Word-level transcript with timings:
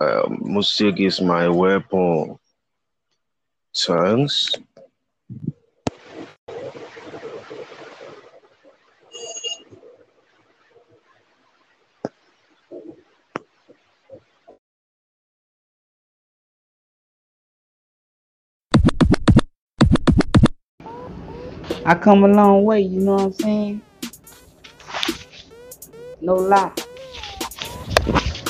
uh, 0.00 0.28
music 0.28 1.00
is 1.00 1.20
my 1.20 1.48
weapon. 1.48 2.38
Thanks. 3.74 4.52
I 21.84 21.94
come 21.94 22.24
a 22.24 22.28
long 22.28 22.64
way, 22.64 22.80
you 22.80 23.00
know 23.00 23.14
what 23.14 23.22
I'm 23.22 23.32
saying? 23.32 23.82
No 26.20 26.34
lie. 26.34 26.85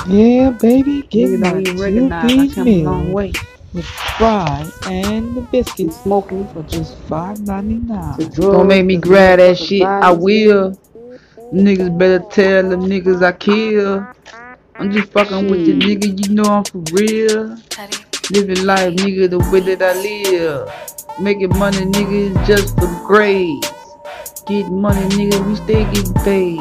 Yeah, 0.09 0.51
baby, 0.51 1.03
give 1.11 1.31
Niggas 1.31 1.39
my 1.41 1.51
don't 1.53 1.61
even 1.63 1.77
two 1.77 1.83
recognize 1.83 2.33
I 2.33 2.47
piece 2.47 2.55
come 2.55 2.69
a 2.69 2.83
long 2.83 3.07
meal 3.07 3.15
way. 3.15 3.33
with 3.73 3.85
fries 3.87 4.73
and 4.87 5.37
the 5.37 5.43
Been 5.79 5.93
biscuits 5.93 6.01
smoking 6.03 6.47
for 6.49 6.63
just 6.65 6.97
five 7.09 7.41
ninety 7.41 7.79
the 8.19 8.29
nine. 8.29 8.31
Don't 8.53 8.69
make 8.69 8.87
me 8.87 8.97
grab 8.99 9.39
that 9.39 9.59
shit. 9.59 9.83
I 9.83 10.13
will. 10.13 10.79
Niggas 11.53 11.97
better 11.99 12.25
tell 12.31 12.69
them 12.71 12.83
niggas 12.83 13.23
I 13.25 13.33
kill. 13.33 14.07
I'm 14.77 14.93
just 14.93 15.13
fucking 15.13 15.51
with 15.51 15.67
you, 15.67 15.75
nigga, 15.75 16.27
you 16.29 16.35
know 16.35 16.45
I'm 16.45 16.65
for 16.65 16.79
real. 16.93 17.57
Living 18.31 18.65
life, 18.65 18.95
nigga, 18.95 19.31
the 19.31 19.39
way 19.51 19.61
that 19.61 19.83
I 19.83 19.95
live. 20.01 20.71
Making 21.21 21.59
money, 21.59 21.79
nigga, 21.79 22.13
is 22.43 22.49
just 22.49 22.75
for 22.75 22.87
the 22.87 23.03
grades. 23.07 23.69
Getting 24.47 24.81
money, 24.81 25.01
nigga, 25.17 25.47
we 25.47 25.57
stay 25.57 25.85
getting 25.93 26.15
paid. 26.25 26.61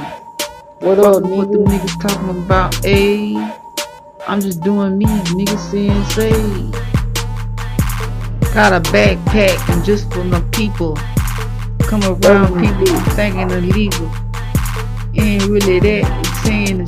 What 0.79 0.99
up, 0.99 1.23
Fucking 1.23 1.37
what 1.37 1.51
them 1.51 1.63
niggas 1.65 2.01
talking 2.01 2.29
about, 2.29 2.73
ayy. 2.83 3.35
I'm 4.27 4.41
just 4.41 4.61
doing 4.61 4.97
me, 4.97 5.05
nigga, 5.05 5.57
saying 5.71 6.03
say. 6.11 6.31
Got 8.53 8.73
a 8.73 8.81
backpack 8.91 9.73
and 9.73 9.85
just 9.85 10.11
for 10.13 10.25
my 10.25 10.41
people. 10.51 10.97
Come 11.79 12.03
around 12.03 12.59
people 12.59 12.99
thinking 13.11 13.49
illegal. 13.51 14.11
Ain't 15.15 15.43
really 15.43 15.79
that, 15.79 16.19
it's 16.19 16.43
saying 16.43 16.85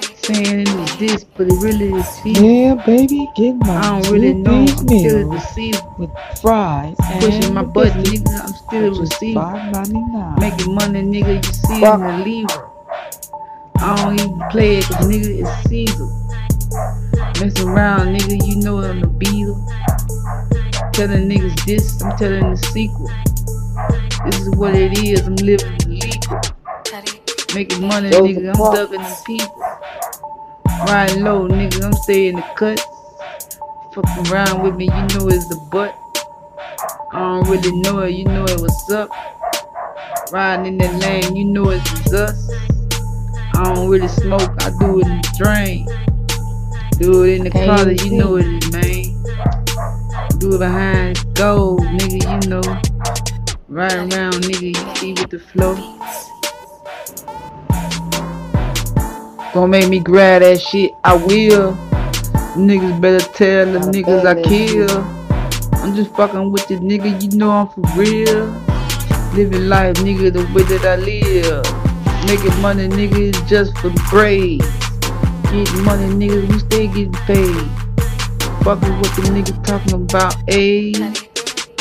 Saying 0.00 0.66
it's 0.68 0.96
this, 0.96 1.24
but 1.24 1.48
it 1.48 1.54
really 1.62 1.92
is 1.92 2.20
evil. 2.24 2.42
Yeah, 2.44 2.74
baby, 2.86 3.28
get 3.36 3.56
I 3.64 4.00
don't 4.00 4.12
really 4.12 4.34
know, 4.34 4.52
I'm 4.52 4.66
still 4.68 5.16
a 5.16 5.24
meal 5.24 5.30
deceiver. 5.32 5.82
with 5.98 6.10
fries 6.40 6.96
Pushing 7.20 7.54
my 7.54 7.62
button, 7.64 8.02
nigga, 8.04 8.40
I'm 8.40 8.54
still 8.54 8.96
a 8.96 9.00
receiver. 9.00 9.40
five 9.40 9.72
ninety 9.72 10.00
nine. 10.00 10.36
Making 10.40 10.74
money, 10.74 11.02
nigga, 11.02 11.44
you 11.44 11.52
see. 11.52 11.84
I'm 11.84 12.02
a 12.02 12.24
lever. 12.24 12.70
I 13.78 13.96
don't 13.96 14.14
even 14.20 14.42
play 14.50 14.78
it, 14.78 14.84
cause 14.84 15.08
nigga, 15.08 15.42
it's 15.42 15.68
Caesar. 15.68 16.08
Messing 17.44 17.68
around, 17.68 18.16
nigga, 18.16 18.46
you 18.46 18.56
know 18.62 18.78
I'm 18.82 19.02
a 19.02 19.06
beetle. 19.08 19.66
Telling 20.92 21.28
niggas 21.28 21.64
this, 21.66 22.00
I'm 22.02 22.16
telling 22.16 22.50
the 22.50 22.56
sequel. 22.56 23.10
This 24.26 24.40
is 24.40 24.50
what 24.56 24.74
it 24.74 24.98
is, 24.98 25.20
I'm 25.26 25.36
living 25.36 25.76
illegal. 25.86 26.40
Making 27.54 27.86
money, 27.88 28.10
nigga, 28.10 28.54
I'm 28.54 28.74
ducking 28.74 29.00
the 29.00 29.22
people. 29.26 29.62
Riding 30.86 31.24
low, 31.24 31.48
nigga, 31.48 31.84
I'm 31.84 31.92
staying 31.92 32.36
the 32.36 32.42
cuts. 32.56 32.84
Fucking 33.94 34.32
around 34.32 34.62
with 34.62 34.74
me, 34.74 34.86
you 34.86 34.90
know 34.90 35.28
it's 35.28 35.46
the 35.48 35.56
butt. 35.70 35.94
I 37.12 37.18
don't 37.18 37.48
really 37.48 37.72
know 37.80 38.00
it, 38.00 38.10
you 38.14 38.24
know 38.24 38.44
it 38.44 38.60
what's 38.60 38.90
up. 38.90 39.10
Riding 40.32 40.66
in 40.66 40.78
the 40.78 40.88
lane, 40.98 41.36
you 41.36 41.44
know 41.44 41.70
it's 41.70 42.12
us. 42.12 42.50
I 43.54 43.74
don't 43.74 43.88
really 43.88 44.08
smoke, 44.08 44.50
I 44.60 44.70
do 44.80 45.00
it 45.00 45.06
in 45.06 45.20
the 45.20 45.34
drain. 45.38 45.86
Do 46.98 47.24
it 47.24 47.36
in 47.36 47.44
the 47.44 47.50
closet, 47.50 48.04
you 48.04 48.12
know 48.12 48.36
it 48.36 48.46
is, 48.46 48.72
man. 48.72 50.38
Do 50.38 50.54
it 50.54 50.58
behind 50.58 51.34
gold, 51.34 51.80
nigga, 51.80 52.42
you 52.42 52.48
know. 52.48 52.62
Ride 53.68 53.92
around, 53.92 54.34
nigga, 54.34 54.74
you 54.74 54.96
see 54.96 55.12
with 55.12 55.30
the 55.30 55.38
flow. 55.38 55.74
Don't 59.54 59.68
make 59.68 59.90
me 59.90 59.98
grab 59.98 60.40
that 60.40 60.62
shit, 60.62 60.94
I 61.04 61.14
will. 61.14 61.74
Niggas 62.56 62.98
better 63.02 63.22
tell 63.34 63.66
the 63.66 63.80
niggas 63.80 64.20
I 64.20 64.32
bag 64.32 64.44
that 64.44 64.48
shit. 64.48 64.88
kill. 64.88 65.22
I'm 65.82 65.94
just 65.94 66.10
fucking 66.16 66.50
with 66.50 66.66
the 66.68 66.76
nigga, 66.76 67.20
you 67.20 67.36
know 67.36 67.50
I'm 67.50 67.68
for 67.68 67.82
real. 67.94 68.46
Living 69.34 69.68
life, 69.68 69.96
nigga, 69.96 70.32
the 70.32 70.40
way 70.54 70.62
that 70.62 70.86
I 70.86 70.96
live. 70.96 71.64
Making 72.26 72.62
money, 72.62 72.88
nigga, 72.88 73.34
is 73.34 73.50
just 73.50 73.76
for 73.76 73.90
the 73.90 74.02
grades. 74.08 74.64
Getting 75.52 75.84
money, 75.84 76.06
nigga, 76.14 76.48
we 76.50 76.58
stay 76.58 76.86
getting 76.86 77.12
paid. 77.12 77.54
Fucking 78.64 78.96
what 79.00 79.14
the 79.16 79.22
niggas 79.34 79.62
talking 79.66 79.92
about, 79.92 80.34
ayy. 80.46 80.96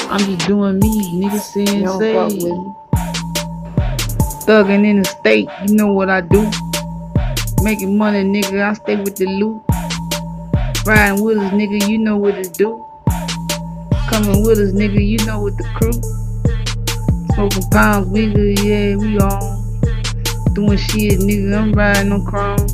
I'm 0.10 0.20
just 0.20 0.46
doing 0.46 0.78
me, 0.78 1.24
nigga, 1.24 1.40
saying 1.40 1.88
say. 2.00 2.28
Thugging 4.46 4.86
in 4.86 5.04
the 5.04 5.06
state, 5.06 5.48
you 5.66 5.76
know 5.76 5.94
what 5.94 6.10
I 6.10 6.20
do. 6.20 6.52
Making 7.64 7.96
money, 7.96 8.24
nigga, 8.24 8.64
I 8.64 8.74
stay 8.74 8.96
with 8.96 9.18
the 9.18 9.28
loot. 9.28 9.62
Riding 10.84 11.24
with 11.24 11.38
us, 11.38 11.54
nigga, 11.54 11.88
you 11.88 12.00
know 12.00 12.18
what 12.18 12.34
it 12.34 12.54
do. 12.54 12.84
Coming 14.10 14.44
with 14.44 14.58
us, 14.58 14.72
nigga, 14.72 15.06
you 15.06 15.24
know 15.28 15.40
what 15.42 15.56
the 15.58 15.64
crew. 15.76 15.94
Smoking 17.36 17.70
pounds, 17.70 18.08
nigga, 18.08 18.58
yeah, 18.66 18.96
we 18.96 19.20
on. 19.20 20.54
Doing 20.56 20.78
shit, 20.78 21.20
nigga, 21.20 21.56
I'm 21.56 21.72
riding 21.74 22.12
on 22.12 22.26
chrome. 22.26 22.66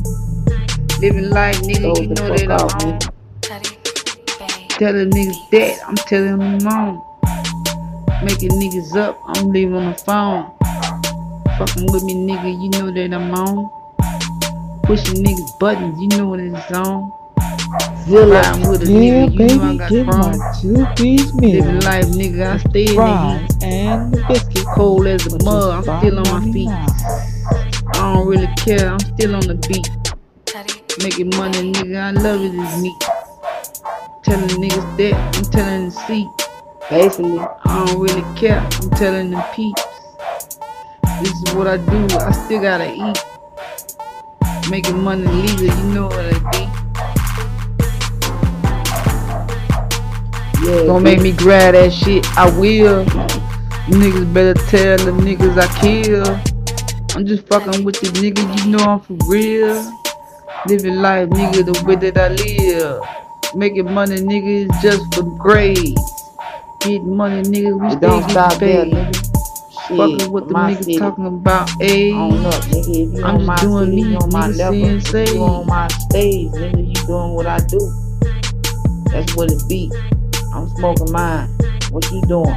Living 1.02 1.32
life, 1.32 1.60
nigga, 1.64 2.02
you 2.02 2.08
know 2.08 2.30
that 2.30 2.50
I'm 2.50 2.88
on. 2.88 3.00
Telling 4.70 5.12
niggas 5.12 5.50
that, 5.52 5.80
I'm 5.86 5.96
telling 5.96 6.38
them 6.40 6.68
on. 6.68 7.04
Making 8.24 8.52
niggas 8.52 8.96
up, 8.96 9.20
I'm 9.26 9.52
leaving 9.52 9.76
on 9.76 9.92
the 9.92 9.98
phone. 9.98 10.50
Fucking 11.58 11.92
with 11.92 12.04
me, 12.04 12.14
nigga, 12.14 12.64
you 12.64 12.70
know 12.70 12.90
that 12.90 13.14
I'm 13.14 13.36
on. 13.36 13.77
Pushing 14.88 15.22
niggas 15.22 15.60
buttons, 15.60 16.00
you 16.00 16.08
know 16.18 16.30
what 16.30 16.40
it's 16.40 16.72
on. 16.72 17.12
Zilla. 18.06 18.42
Riding 18.42 18.70
with 18.70 18.84
a 18.84 18.86
Yeah, 18.92 19.26
nigga, 19.26 19.34
you 19.34 19.56
know 19.58 19.64
I 19.64 19.76
got 19.76 19.90
get 19.90 20.06
my 20.06 20.54
two 20.62 20.86
piece 20.96 21.34
meal 21.34 21.66
Living 21.66 21.80
life, 21.82 22.06
nigga, 22.06 22.54
I 22.54 22.58
stay 22.70 22.86
in 22.88 22.96
the 22.96 23.38
heat. 23.50 23.64
and 23.64 24.14
the 24.14 24.24
biscuits 24.30 24.66
Cold 24.76 25.08
as 25.08 25.28
a 25.28 25.44
mud, 25.44 25.86
I'm 25.90 26.00
still 26.00 26.20
on 26.20 26.46
my 26.46 26.54
feet. 26.54 26.70
I 26.70 28.14
don't 28.14 28.28
really 28.28 28.48
care, 28.56 28.88
I'm 28.94 29.00
still 29.00 29.36
on 29.36 29.42
the 29.42 29.56
beat. 29.68 29.90
Making 31.04 31.32
money, 31.36 31.74
nigga, 31.74 31.98
I 31.98 32.12
love 32.12 32.42
it, 32.42 32.54
it 32.54 32.56
is 32.56 32.82
me. 32.82 32.96
Telling 34.24 34.48
niggas 34.48 34.98
that, 34.98 35.36
I'm 35.36 35.44
telling 35.52 35.86
the 35.90 35.92
seat. 36.08 36.28
Basically. 36.90 37.40
I 37.40 37.86
don't 37.86 38.00
really 38.00 38.24
care, 38.40 38.60
I'm 38.62 38.90
telling 38.92 39.32
the 39.32 39.46
peeps. 39.54 39.84
This 41.22 41.34
is 41.44 41.54
what 41.56 41.68
I 41.68 41.76
do, 41.76 42.08
I 42.20 42.32
still 42.32 42.62
gotta 42.62 42.90
eat. 42.90 43.18
Making 44.70 45.00
money 45.00 45.24
legal, 45.26 45.78
you 45.78 45.84
know 45.94 46.08
what 46.08 46.26
I 46.26 46.52
be. 46.52 46.60
Yeah. 50.66 50.84
Don't 50.84 51.04
make 51.04 51.22
me 51.22 51.32
grab 51.32 51.74
that 51.74 51.94
shit, 51.94 52.26
I 52.38 52.50
will. 52.60 53.06
Niggas 53.88 54.34
better 54.34 54.54
tell 54.66 54.98
the 54.98 55.12
niggas 55.12 55.58
I 55.58 55.68
kill. 55.80 56.26
I'm 57.16 57.26
just 57.26 57.48
fucking 57.48 57.86
with 57.86 58.02
the 58.02 58.08
niggas, 58.08 58.66
you 58.66 58.72
know 58.72 58.80
I'm 58.80 59.00
for 59.00 59.16
real. 59.30 59.76
Living 60.68 60.98
life, 60.98 61.30
nigga, 61.30 61.64
the 61.66 61.84
way 61.86 61.96
that 61.96 62.18
I 62.18 62.28
live. 62.28 63.02
Making 63.56 63.94
money, 63.94 64.18
nigga, 64.18 64.70
is 64.70 64.82
just 64.82 65.02
for 65.16 65.24
grades. 65.38 66.02
Getting 66.82 67.16
money, 67.16 67.42
nigga, 67.44 67.80
we 67.80 67.88
It 67.88 67.92
stay 67.92 68.08
don't 68.08 68.30
stop 68.30 68.60
paid. 68.60 69.07
Shit. 69.88 69.98
Fucking 69.98 70.32
what 70.32 70.48
the 70.50 70.54
my 70.54 70.72
niggas 70.72 70.80
city. 70.86 70.98
talking 70.98 71.26
about, 71.28 71.70
On 72.12 72.46
up, 72.46 72.54
nigga. 72.66 72.96
If 72.98 73.14
you 73.14 73.24
I'm 73.24 73.38
on 73.38 73.40
just 73.40 73.48
my 73.48 73.56
doing 73.58 73.86
city, 73.86 73.96
me, 73.96 74.16
on 74.16 74.32
my 74.32 74.50
nigga, 74.50 74.58
level. 74.58 75.02
saying 75.02 75.36
you 75.36 75.44
on 75.44 75.68
my 75.68 75.88
stage, 75.90 76.52
nigga, 76.52 76.88
you 76.88 77.08
doing 77.08 77.34
what 77.34 77.48
I 77.48 77.60
do. 77.60 77.80
That's 79.12 79.36
what 79.36 79.52
it 79.52 79.62
be. 79.70 79.92
I'm 80.54 80.70
smoking 80.70 81.12
mine. 81.12 81.50
What 81.92 82.10
you 82.12 82.22
doing? 82.28 82.56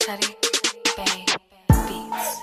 Teddy 0.00 0.36
Bay 0.96 1.26
Beats. 1.88 2.40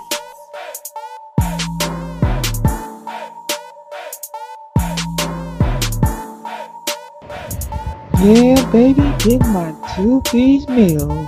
Yeah, 8.22 8.70
baby, 8.72 9.02
get 9.20 9.42
my 9.48 9.74
two 9.96 10.22
piece 10.32 10.68
meal 10.68 11.28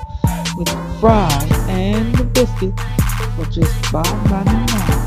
with 0.57 0.69
fries 1.01 1.51
and 1.67 2.13
the 2.13 2.23
biscuit 2.23 2.79
for 3.35 3.45
just 3.45 3.73
five 3.87 4.05
ninety 4.29 4.51
nine. 4.51 5.01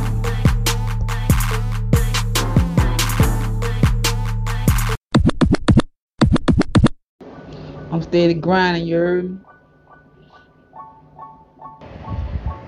I'm 7.93 8.03
steady 8.03 8.35
grinding, 8.35 8.89
you 8.89 8.97
heard 8.97 9.31
me? 9.31 9.39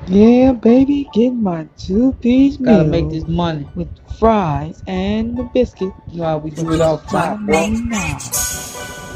Yeah, 0.07 0.53
baby, 0.53 1.09
get 1.13 1.31
my 1.31 1.67
two 1.77 2.13
piece 2.21 2.61
meal. 2.61 2.77
Gotta 2.77 2.89
make 2.89 3.11
this 3.11 3.27
money. 3.27 3.69
with 3.75 3.89
fries 4.21 4.85
and 4.87 5.37
the 5.37 5.43
biscuit. 5.53 5.93
You 6.13 6.19
know 6.19 6.25
how 6.27 6.39
we 6.39 6.51
do 6.51 6.73
it 6.73 6.81
off 6.81 7.11
top, 7.11 7.41
boy. 7.41 7.55
$5.99. 7.55 8.56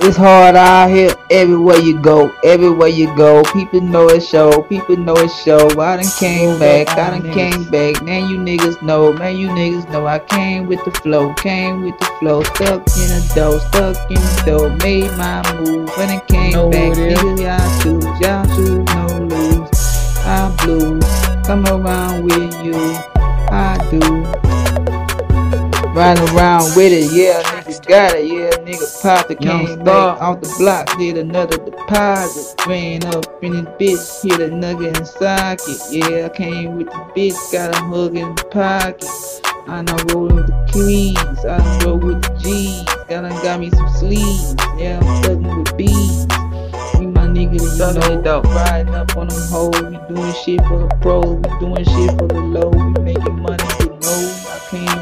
It's 0.03 0.17
hard 0.17 0.57
out 0.57 0.89
here 0.89 1.11
everywhere 1.31 1.79
you 1.79 2.01
go, 2.01 2.33
everywhere 2.43 2.89
you 2.89 3.15
go. 3.17 3.43
People 3.53 3.83
know 3.83 4.09
it's 4.09 4.27
show, 4.27 4.63
people 4.63 4.97
know 4.97 5.15
it's 5.17 5.43
show. 5.43 5.69
I 5.79 5.97
done 5.97 6.11
came 6.19 6.59
back, 6.59 6.89
I 6.97 7.11
done 7.19 7.31
came 7.33 7.65
back. 7.65 8.03
Man, 8.03 8.29
you 8.31 8.39
niggas 8.39 8.81
know, 8.81 9.13
man, 9.13 9.37
you 9.37 9.49
niggas 9.49 9.91
know. 9.91 10.07
I 10.07 10.19
came 10.19 10.67
with 10.67 10.83
the 10.87 10.91
flow, 10.91 11.35
came 11.35 11.83
with 11.83 11.99
the 11.99 12.07
flow. 12.19 12.43
Stuck 12.45 12.81
in 12.97 13.09
the 13.13 13.33
dough, 13.35 13.59
stuck 13.59 14.11
in 14.11 14.17
the 14.17 14.43
dough. 14.47 14.75
Made 14.83 15.11
my 15.19 15.43
move, 15.61 15.91
when 15.99 16.09
it 16.09 16.27
came 16.27 16.53
Know 16.53 16.71
back. 16.71 16.97
it. 16.97 17.19
Niggas, 17.19 17.41
y'all 17.43 17.83
choose, 17.83 18.21
y'all 18.21 18.47
choose, 18.57 18.85
no 18.95 19.37
lose. 19.37 19.69
I 20.25 20.57
blues, 20.65 21.05
come 21.47 21.67
around 21.67 22.25
with 22.25 22.65
you, 22.65 22.75
I 23.53 23.77
do. 23.91 24.60
Riding 25.95 26.29
around 26.37 26.77
with 26.77 26.93
it, 26.93 27.13
yeah, 27.13 27.43
nigga 27.43 27.87
got 27.89 28.15
it, 28.15 28.27
yeah, 28.27 28.51
nigga 28.65 29.03
popped 29.03 29.29
the 29.29 29.35
Star. 29.35 29.85
back 29.85 30.23
off 30.23 30.41
the 30.41 30.55
block, 30.57 30.97
did 30.99 31.19
another 31.19 31.59
deposit, 31.59 32.55
ran 32.67 33.05
up 33.07 33.27
in 33.43 33.53
this 33.53 33.65
bitch, 33.77 34.23
hit 34.23 34.41
a 34.41 34.55
nugget 34.55 34.97
in 34.97 35.05
socket, 35.05 35.79
yeah, 35.91 36.27
I 36.27 36.29
came 36.29 36.77
with 36.77 36.87
the 36.87 36.93
bitch, 37.17 37.53
got 37.53 37.75
a 37.75 37.81
hug 37.83 38.17
in 38.17 38.35
the 38.37 38.45
pocket, 38.45 39.05
I 39.69 39.83
done 39.83 40.07
rollin' 40.09 40.37
with 40.37 40.47
the 40.47 40.69
keys, 40.73 41.45
I 41.45 41.59
done 41.59 41.79
roll 41.81 41.99
with 41.99 42.23
the 42.23 42.39
G's, 42.39 42.85
got 43.09 43.23
done 43.23 43.43
got 43.43 43.59
me 43.59 43.71
some 43.71 43.89
sleeves, 43.95 44.55
yeah, 44.79 45.01
I'm 45.03 45.23
thuggin' 45.25 45.59
with 45.59 45.77
B's, 45.77 46.27
me 47.01 47.07
my 47.07 47.27
nigga, 47.27 47.61
you 47.61 48.23
know, 48.23 48.43
riding 48.43 48.95
up 48.95 49.17
on 49.17 49.29
them 49.29 49.43
hoes, 49.51 49.75
we 49.83 49.99
doing 50.15 50.35
shit 50.35 50.61
for 50.67 50.87
the 50.87 50.97
pros, 51.03 51.37
we 51.37 51.59
doing 51.59 51.85
shit 51.85 52.17
for 52.17 52.29
the 52.29 52.41
low, 52.41 52.71
we 52.71 53.03
making 53.03 53.43
money 53.43 53.65
with 53.81 54.01
no, 54.01 54.15
I 54.49 54.59
came 54.71 54.87
around 54.87 54.89
with 54.89 54.97
the 54.97 55.00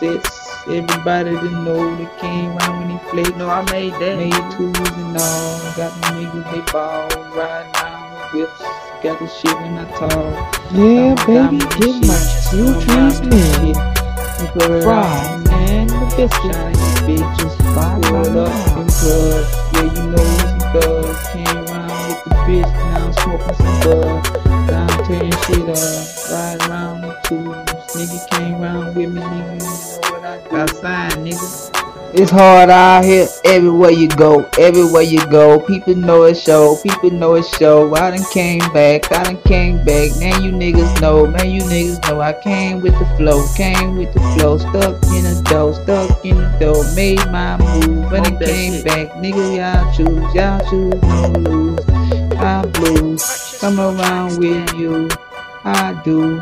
sets. 0.00 0.40
Everybody 0.66 1.30
didn't 1.32 1.64
know 1.64 1.96
they 1.96 2.08
came 2.18 2.56
around 2.56 2.80
when 2.80 2.88
they 2.96 3.04
flake. 3.10 3.36
No, 3.36 3.48
I 3.50 3.62
made 3.70 3.92
that. 3.94 4.16
Made 4.16 4.32
twos 4.50 4.76
and 4.96 5.16
all. 5.16 5.60
Got 5.76 5.92
the 6.00 6.08
niggas 6.16 6.50
they 6.52 6.72
ball. 6.72 7.08
Riding 7.36 7.74
around 7.76 8.32
with 8.34 8.48
whips. 8.48 8.62
Got 9.02 9.18
the 9.20 9.28
shit 9.28 9.56
in 9.62 9.78
I 9.78 9.84
talk. 9.98 10.56
Yeah, 10.72 11.14
baby, 11.26 11.58
get 11.78 11.96
my 12.08 12.20
two 12.50 12.72
Got 12.72 12.80
piece 12.80 13.20
diamond 13.20 13.30
meal. 13.30 13.74
shit. 13.74 13.76
Put 14.54 14.70
it 14.70 14.82
Fries 14.82 15.46
and 15.50 15.90
the 15.90 16.06
biscuit. 16.16 16.54
Shiny 16.54 16.94
bitches. 17.06 17.54
Five 17.74 18.02
up 18.36 18.76
in 18.78 18.92
clubs. 19.00 19.50
Yeah, 19.72 19.84
you 19.84 20.10
know 20.10 20.38
some 20.48 20.60
thugs. 20.72 21.28
Came 21.32 21.46
around 21.68 22.08
with 22.08 22.24
the 22.24 22.30
bitch. 22.46 22.72
Now 22.88 23.06
I'm 23.06 23.12
smoking 23.12 23.54
some 23.54 23.80
bud. 23.80 24.24
Now 24.70 24.86
I'm 24.88 25.04
tearing 25.04 25.32
shit 25.46 25.68
up. 25.68 26.32
Ride 26.32 26.70
around 26.70 27.02
with 27.02 27.22
twos. 27.24 27.69
Nigga 27.94 28.30
came 28.30 28.62
around 28.62 28.94
with 28.94 29.12
me, 29.12 29.20
nigga. 29.20 29.52
You 29.52 29.58
know 29.58 30.10
what 30.12 30.24
I 30.24 30.48
got 30.48 30.70
signed, 30.76 31.26
nigga. 31.26 31.90
It's 32.12 32.30
hard 32.30 32.70
out 32.70 33.04
here 33.04 33.28
everywhere 33.44 33.90
you 33.90 34.08
go, 34.08 34.48
everywhere 34.58 35.02
you 35.02 35.24
go. 35.26 35.60
People 35.60 35.94
know 35.94 36.24
it's 36.24 36.40
show, 36.40 36.76
people 36.82 37.10
know 37.10 37.34
it's 37.34 37.48
show. 37.56 37.94
I 37.94 38.10
done 38.16 38.24
came 38.32 38.58
back, 38.72 39.10
I 39.12 39.24
done 39.24 39.42
came 39.42 39.84
back. 39.84 40.10
Now 40.18 40.38
you 40.38 40.50
niggas 40.50 41.00
know, 41.00 41.26
man, 41.26 41.50
you 41.50 41.62
niggas 41.62 42.08
know. 42.08 42.20
I 42.20 42.32
came 42.32 42.80
with 42.80 42.98
the 42.98 43.06
flow, 43.16 43.44
came 43.56 43.96
with 43.96 44.12
the 44.12 44.20
flow. 44.34 44.58
Stuck 44.58 45.02
in 45.14 45.24
the 45.24 45.42
dough, 45.48 45.72
stuck 45.72 46.24
in 46.24 46.36
the 46.36 46.56
dough. 46.58 46.94
Made 46.94 47.24
my 47.30 47.56
move, 47.58 48.12
and 48.12 48.26
it 48.26 48.44
came 48.44 48.72
shit. 48.72 48.84
back. 48.84 49.08
Nigga, 49.22 49.56
y'all 49.56 49.92
choose, 49.94 50.34
y'all 50.34 50.60
choose, 50.70 51.02
no 51.02 51.28
lose. 51.38 51.84
I 52.38 52.66
blues, 52.66 53.58
come 53.60 53.78
around 53.78 54.38
with 54.38 54.74
you, 54.74 55.08
I 55.64 56.00
do. 56.04 56.40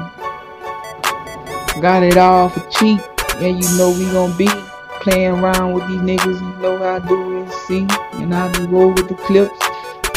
Got 1.81 2.03
it 2.03 2.17
all 2.17 2.49
for 2.49 2.69
cheap, 2.71 3.01
yeah, 3.41 3.55
you 3.55 3.79
know 3.79 3.91
we 3.91 4.05
gon' 4.07 4.37
be 4.37 4.49
playing 5.01 5.31
around 5.31 5.75
with 5.75 5.87
these 5.87 6.01
niggas, 6.01 6.41
you 6.41 6.61
know 6.61 6.77
how 6.77 6.97
I 6.97 6.99
do 6.99 7.39
it, 7.39 7.53
see? 7.69 7.87
And 8.21 8.35
I 8.35 8.53
just 8.53 8.69
roll 8.69 8.89
with 8.89 9.09
the 9.09 9.15
clips, 9.15 9.57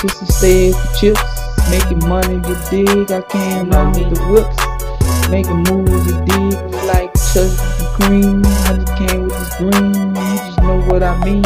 just 0.02 0.19
to 0.19 0.25
stay 0.34 0.72
for 0.72 0.94
chips, 0.96 1.22
making 1.69 2.00
money, 2.10 2.36
you 2.36 2.58
dig? 2.72 3.12
I 3.12 3.22
came 3.22 3.72
around 3.72 3.94
with 3.94 4.10
the 4.10 4.22
whips, 4.34 5.30
making 5.30 5.63
moves, 5.69 6.08
you 6.08 6.18
dig? 6.25 6.58
Like 6.90 7.13
Chuck 7.31 7.54
and 7.78 7.88
Cream, 7.94 8.42
I 8.44 8.74
just 8.74 8.98
came 8.98 9.24
with 9.25 9.38
this 9.38 9.56
green, 9.57 9.94
you 9.94 10.38
just 10.42 10.60
know 10.64 10.81
what 10.90 11.04
I 11.04 11.24
mean. 11.24 11.44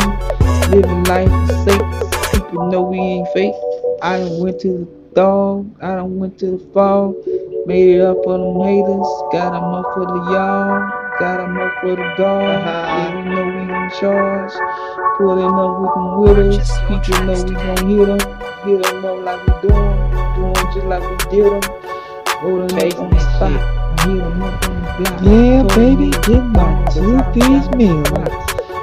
Living 0.72 1.04
life 1.04 1.30
for 1.46 1.56
sake, 1.70 2.32
people 2.32 2.72
know 2.72 2.84
we 2.84 2.98
ain't 2.98 3.28
fake. 3.34 3.54
I 4.02 4.20
done 4.20 4.40
went 4.40 4.62
to 4.62 4.70
the 4.70 5.14
dog, 5.14 5.76
I 5.82 5.96
done 5.96 6.18
went 6.18 6.40
to 6.40 6.58
the 6.58 6.66
fall, 6.74 7.14
made 7.66 7.96
it 7.98 8.02
up 8.02 8.18
on 8.28 8.40
them 8.42 8.62
haters, 8.62 9.10
got 9.32 9.54
'em 9.56 9.74
up 9.74 9.86
for 9.94 10.06
the 10.06 10.20
y'all, 10.32 10.88
got 11.20 11.40
'em 11.40 11.58
up 11.58 11.72
for 11.82 11.96
the 11.96 12.08
guard. 12.18 12.62
Yeah, 12.62 13.16
we 13.16 13.22
know 13.30 13.46
we 13.46 13.62
in 13.62 13.90
charge, 14.00 14.54
pulling 15.18 15.54
up 15.64 15.80
with 15.82 15.94
them 15.96 16.10
winners, 16.22 16.70
people 16.88 17.26
know 17.26 17.34
we 17.44 17.54
gon' 17.56 17.90
hit 17.90 18.10
'em, 18.10 18.20
hit 18.66 18.86
'em 18.86 19.06
up 19.06 19.18
like 19.26 19.42
we 19.48 19.68
doing, 19.68 19.98
doing 20.36 20.54
just 20.74 20.86
like 20.86 21.02
we 21.10 21.18
did 21.32 21.54
'em, 21.54 21.62
rolling 22.44 22.76
up 22.94 23.00
on 23.00 23.10
the 23.10 23.20
spot, 23.20 23.52
I 23.52 24.08
hit 24.08 24.22
'em 24.24 24.44
up 24.44 24.68
on 24.70 24.76
the 24.82 24.90
block. 24.98 25.22
Yeah, 25.22 25.64
baby, 25.76 26.10
get 26.28 26.44
my 26.44 26.86
two 26.94 27.18
how 27.18 27.24
I 27.26 27.32
piece 27.34 27.68
got 27.68 27.76
meal. 27.78 28.04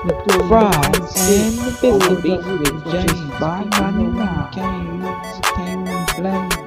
The 0.04 0.14
pull 0.26 0.48
Fries 0.48 0.74
the 0.98 0.98
and 0.98 1.08
stick. 1.08 1.54
the 1.54 1.70
Pull 1.80 2.16
biscuit. 2.16 2.40
up 2.40 2.60
with 2.60 2.90
James. 2.90 3.20
Five 3.38 3.70
People 3.70 3.86
know 3.92 4.10
we 4.10 4.26
ninety-nine. 4.26 4.48
came, 4.50 5.00
we 5.02 5.08
just 5.22 5.42
came 5.54 5.86
in 5.86 6.06
blame. 6.16 6.61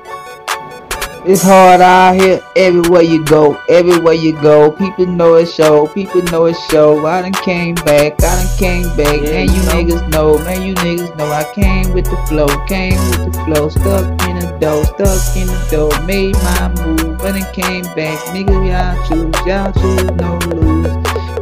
It's 1.28 1.42
hard 1.42 1.82
out 1.82 2.14
here 2.22 2.40
everywhere 2.56 3.02
you 3.02 3.26
go, 3.26 3.60
everywhere 3.68 4.14
you 4.14 4.34
go. 4.42 4.72
People 4.72 5.08
know 5.08 5.36
it's 5.36 5.52
show, 5.54 5.88
people 5.88 6.22
know 6.24 6.46
it's 6.46 6.64
show. 6.70 7.04
I 7.06 7.24
done 7.24 7.34
came 7.34 7.74
back, 7.74 8.22
I 8.22 8.44
done 8.44 8.58
came 8.60 8.96
back. 8.96 9.22
Yeah, 9.22 9.32
man, 9.32 9.50
you 9.50 9.56
you 9.56 9.64
know. 9.64 9.72
niggas 9.74 10.10
know, 10.12 10.38
man, 10.38 10.62
you 10.62 10.76
niggas 10.76 11.18
know. 11.18 11.26
I 11.32 11.44
came 11.56 11.92
with 11.94 12.06
the 12.06 12.18
flow, 12.28 12.48
came 12.68 12.94
with 13.10 13.34
the 13.34 13.44
flow. 13.46 13.70
Stuck 13.70 14.06
in 14.30 14.40
the 14.40 14.58
dough, 14.62 14.84
stuck 14.84 15.36
in 15.36 15.48
the 15.48 15.68
dough. 15.72 16.06
Made 16.06 16.36
my 16.36 16.70
move, 16.86 17.20
and 17.26 17.38
it 17.38 17.52
came 17.54 17.86
back. 17.96 18.20
Niggas, 18.30 18.68
y'all 18.70 19.08
choose, 19.08 19.46
y'all 19.48 19.74
choose, 19.74 20.12
no 20.22 20.38
lose. 20.56 20.96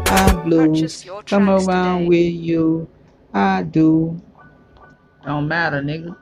I 0.08 0.34
blues, 0.46 0.82
Purchase 0.82 1.06
your 1.06 1.24
come 1.24 1.50
around 1.50 2.06
today. 2.06 2.08
with 2.08 2.34
you. 2.34 2.88
I 3.34 3.64
do. 3.64 4.22
Don't 5.26 5.48
matter, 5.50 5.82
nigga. 5.82 6.16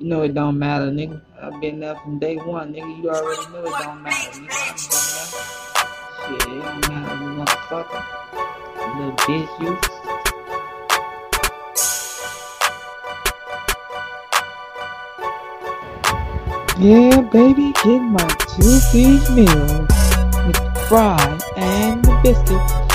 You 0.00 0.06
know 0.06 0.22
it 0.22 0.32
don't 0.32 0.56
matter, 0.56 0.92
nigga. 0.92 1.20
I've 1.42 1.60
been 1.60 1.80
there 1.80 1.96
from 1.96 2.20
day 2.20 2.36
one, 2.36 2.72
nigga. 2.72 3.02
You 3.02 3.10
already 3.10 3.52
know 3.52 3.64
it 3.64 3.82
don't 3.82 4.00
matter. 4.00 4.32
Saying? 4.32 4.48
Shit, 6.28 6.42
it 6.42 6.62
don't 6.62 6.88
matter, 6.88 7.16
motherfucker. 7.34 8.02
Little 8.94 9.16
bitch, 9.26 9.50
you. 9.60 9.76
Yeah, 16.80 17.20
baby, 17.32 17.72
get 17.82 17.98
my 17.98 18.28
two 18.54 18.78
piece 18.92 19.28
meal 19.30 19.86
with 20.46 20.54
the 20.54 20.86
fries 20.88 21.42
and 21.56 22.04
the 22.04 22.20
biscuit 22.22 22.87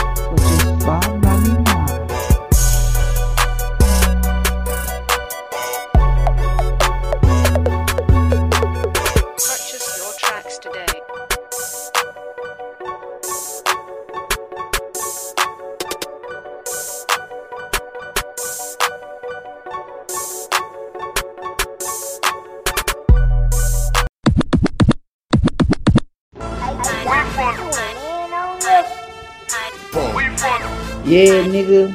Yeah, 31.05 31.45
nigga. 31.45 31.93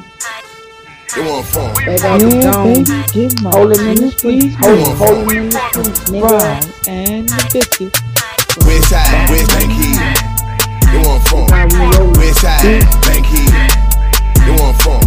They 1.15 1.21
want 1.27 1.45
phone. 1.47 1.73
Back 1.83 2.01
out 2.07 2.21
the 2.21 2.29
Yeah, 2.29 2.51
dome. 2.51 2.73
baby, 2.73 3.03
get 3.11 3.41
my 3.41 3.49
Hold 3.51 3.75
him 3.75 3.87
in 3.89 3.95
two 3.97 4.05
the 4.05 4.11
streets. 4.15 4.55
Hold 4.55 4.79
him, 4.79 4.79
meal 4.79 4.95
hold 4.95 5.17
him 5.19 5.37
in 5.43 5.49
the 5.49 5.59
streets, 5.59 5.99
nigga. 6.07 6.87
and 6.87 7.27
the 7.27 7.41
biscuit 7.51 7.91
for 8.55 8.63
West 8.63 8.87
just 8.87 8.89
side, 8.89 9.29
West 9.29 9.51
$5.99. 9.51 9.59
Bank 9.59 9.69
Key. 9.75 9.95
They 10.87 10.99
want 11.03 11.21
phone. 11.27 11.49
How 11.49 11.67
we. 11.67 12.19
West 12.21 12.39
side, 12.39 12.79
Bank 13.03 13.25
Key. 13.27 13.49
They 14.39 14.53
want 14.55 14.75
phone. 14.79 15.03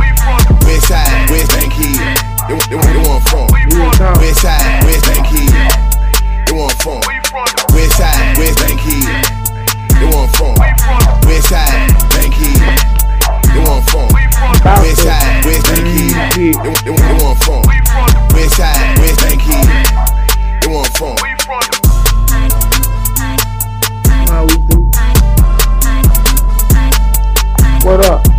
West 0.66 0.88
side, 0.92 1.30
West 1.32 1.48
Bank 1.56 1.72
Key. 1.72 1.96
They 1.96 2.52
want, 2.52 2.68
they 2.68 2.76
want, 2.76 2.92
they 2.92 3.02
want 3.08 3.22
phone. 3.32 3.48
Real. 3.48 3.88
West 4.20 4.42
side, 4.44 4.84
West 4.84 5.04
Bank 5.08 5.24
Key. 5.32 5.48
They 5.48 6.52
want 6.52 6.74
phone. 6.84 7.00
West 7.72 7.96
side, 7.96 8.36
West 8.36 8.58
Bank 8.60 8.76
Key. 8.82 9.00
They 9.96 10.06
want 10.12 10.28
phone. 10.36 10.58
West 11.24 11.48
side, 11.48 11.88
Bank 12.12 12.34
Key 12.36 12.81
they 13.54 13.60
want 13.60 13.84
fun. 13.90 14.08
Westside, 14.82 15.44
West 15.44 15.66
Yankee, 15.68 16.12
they, 16.34 16.52
they, 16.52 16.96
they 16.96 17.22
want 17.22 17.38
fun. 17.44 17.62
Westside, 18.32 18.98
West 18.98 19.20
Yankee, 19.22 19.60
they 20.60 20.68
want 20.68 20.88
fun. 20.96 21.16
What 27.84 28.00
up? 28.06 28.31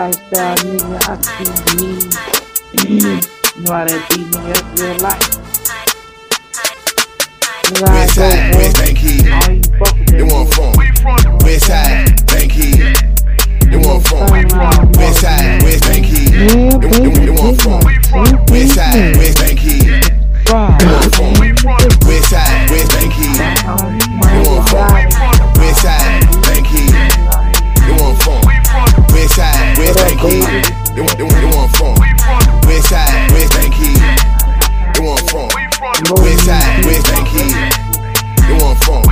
This 0.00 0.16
lifestyle, 0.32 0.56
nigga, 0.56 0.96
I 1.04 1.20
see 1.20 1.76
me. 1.76 1.88
you 2.88 3.00
know 3.60 3.72
how 3.72 3.84
that 3.84 4.00
be, 4.08 4.16
nigga, 4.24 4.48
that's 4.48 4.80
real 4.80 4.96
life. 5.04 5.28
West 7.82 8.14
side, 8.14 8.54
West. 8.54 8.76
Bank 8.76 8.96
Kid. 8.96 9.28
I 9.28 9.40
don't 9.40 9.56
even 9.56 9.76
fuck 9.78 9.94
with 9.98 10.08
They 10.08 10.22
want 10.22 10.48
phone. 10.54 10.72
West 11.44 11.66
side, 11.66 12.26
Bank 12.28 12.50
Kid. 12.50 12.96
They 13.68 13.76
want 13.76 14.00
phone. 14.08 14.30
West 14.96 15.20
side, 15.20 15.62
West 15.64 15.82
Bank. 15.84 16.06
Yeah, 16.08 16.48
They 16.48 16.54
want, 16.56 16.80
baby, 16.80 16.96
they 16.96 17.26
get 17.26 17.38
want 17.38 17.60
phone. 17.60 17.84
my 17.84 17.92
two 18.00 18.52
West 18.52 18.74
side, 18.74 19.16
West 19.16 19.36
Bank 19.38 19.58
Kid. 19.58 19.89
West 30.30 30.94
They 30.94 31.00
want, 31.00 31.16
they 31.18 31.24
want, 31.24 31.34
they 31.42 31.50
want 31.56 31.70
phone. 31.76 31.98
West 32.66 32.88
side, 32.88 33.30
West 33.32 33.52
Bank 33.52 33.74
Kid. 33.74 33.98
They 34.94 35.02
want 35.02 35.30
phone. 35.30 35.50
West 36.22 36.44
side, 36.46 36.84
West 36.84 37.06
Bank 37.10 37.28
Kid. 37.28 37.50
They 38.46 38.54
want 38.62 38.78
phone. 38.84 39.06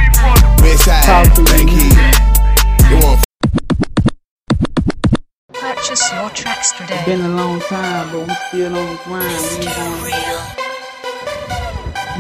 West 0.62 0.84
side, 0.84 1.26
Bank 1.44 1.70
Kid. 1.70 1.96
They 2.88 2.94
want 3.02 3.25
Purchase 5.54 6.12
your 6.12 6.30
tracks 6.30 6.72
today. 6.72 7.02
Been 7.04 7.20
a 7.22 7.28
long 7.28 7.60
time, 7.62 8.12
but 8.12 8.28
we 8.28 8.34
still 8.48 8.76
on 8.76 8.87
the 8.87 9.00
grind. 9.04 9.26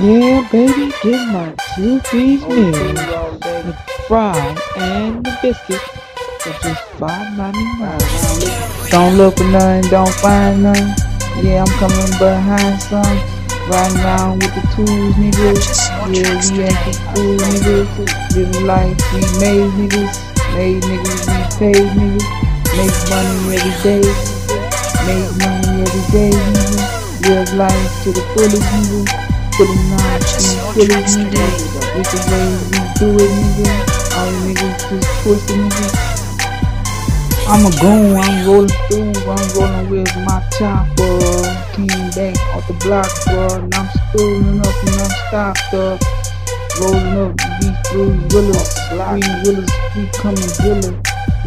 We 0.00 0.08
ain't 0.08 0.50
going 0.50 0.70
Yeah, 0.70 0.74
baby, 0.76 0.92
get 1.02 1.28
my 1.32 1.54
two 1.76 2.00
piece 2.10 2.42
Only 2.42 2.62
meal 2.62 2.94
thing 2.94 3.14
all 3.14 3.32
day. 3.38 3.74
and 4.76 5.24
the 5.24 5.38
biscuit 5.42 5.80
for 6.40 6.52
just 6.62 6.82
five 6.98 7.36
ninety 7.36 7.64
nine. 7.78 8.90
Don't 8.90 9.16
look 9.16 9.36
for 9.36 9.44
nothing, 9.44 9.90
don't 9.90 10.14
find 10.22 10.62
nothing. 10.62 10.94
Yeah, 11.42 11.64
I'm 11.64 11.72
coming 11.78 12.12
behind 12.18 12.80
some. 12.82 13.18
Riding 13.68 13.98
around 14.00 14.38
with 14.40 14.54
the 14.54 14.64
tools, 14.74 15.14
niggas. 15.20 15.68
Yeah, 16.08 16.40
we 16.48 16.64
acting 16.64 16.96
today. 16.96 17.12
cool, 17.12 17.36
niggas. 17.36 18.34
Living 18.34 18.66
life, 18.66 18.96
we 19.12 19.20
made 19.38 19.70
niggas. 19.76 20.14
Made 20.54 20.82
niggas, 20.82 21.22
we 21.28 21.38
paid 21.60 21.86
niggas. 21.92 22.26
Make 22.78 22.96
money 23.12 23.56
every 23.60 23.74
day. 23.84 24.04
Make 25.04 25.30
money 25.36 25.82
every 25.84 26.04
day, 26.12 26.32
nigga. 26.32 27.28
Live 27.28 27.52
life 27.54 28.02
to 28.04 28.12
the 28.12 28.22
fullest, 28.32 28.62
nigga. 28.72 29.00
Putting 29.52 29.92
on 29.92 30.16
the 30.16 30.40
your 30.48 30.72
fullest, 30.72 31.18
today. 31.18 31.52
It's 32.00 32.12
the 32.14 32.20
way 32.30 32.48
we 32.72 32.80
do 32.96 33.08
it, 33.20 33.30
nigga. 33.36 33.68
All 34.16 34.32
niggas 34.48 34.80
just 34.88 35.24
pussy, 35.24 35.54
nigga. 35.54 36.07
I'm 37.48 37.64
a 37.64 37.70
goon, 37.80 38.14
I'm 38.14 38.46
rolling 38.46 38.68
through, 38.92 39.16
I'm 39.24 39.48
rolling 39.56 39.88
with 39.88 40.14
my 40.28 40.44
chopper. 40.52 41.48
Came 41.72 42.10
back 42.12 42.36
off 42.52 42.68
the 42.68 42.76
block, 42.84 43.08
bro, 43.24 43.64
and 43.64 43.74
I'm 43.74 43.88
spooling 43.88 44.60
up 44.60 44.76
and 44.84 45.00
I'm 45.00 45.12
stopped 45.32 45.72
up. 45.72 45.96
Rolling 46.76 47.16
up 47.16 47.32
these 47.56 47.72
three 47.88 48.12
willows, 48.36 48.68
three 48.92 49.24
willows, 49.48 49.72
we 49.96 50.04
coming 50.20 50.52
villa. 50.60 50.92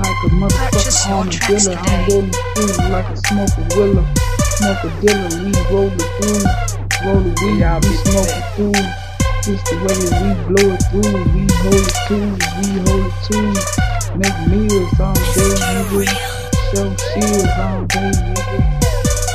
Like 0.01 0.17
a 0.25 0.29
motherfucker 0.41 1.05
your 1.05 1.17
on 1.21 1.27
a 1.27 1.31
tracks 1.31 1.69
villa. 1.69 1.77
I'm 1.77 1.85
today. 1.85 2.05
rolling 2.09 2.33
through 2.33 2.89
like 2.89 3.09
a 3.13 3.17
smoker 3.21 3.65
willa. 3.77 4.03
Smoke 4.57 4.81
a 4.81 4.89
dealer, 5.05 5.29
we 5.37 5.53
rolling 5.69 6.01
through. 6.17 6.49
Roll 7.05 7.21
the 7.21 7.31
weed, 7.45 7.61
we 7.61 7.93
smoking 8.09 8.45
through. 8.57 8.81
This 9.45 9.61
the 9.69 9.77
way 9.85 9.97
we 10.17 10.33
blow 10.49 10.65
it 10.65 10.81
through. 10.89 11.13
We 11.29 11.45
hold 11.61 11.85
it 11.85 11.93
too, 12.09 12.25
we 12.57 12.89
hold 12.89 13.05
it 13.05 13.13
too. 13.29 13.90
Make 14.17 14.47
meals 14.47 14.99
all 14.99 15.13
day, 15.13 15.53
nigga. 15.61 16.05
Show 16.71 16.95
shields 16.95 17.57
all 17.57 17.85
day, 17.85 18.11
nigga. 18.11 18.57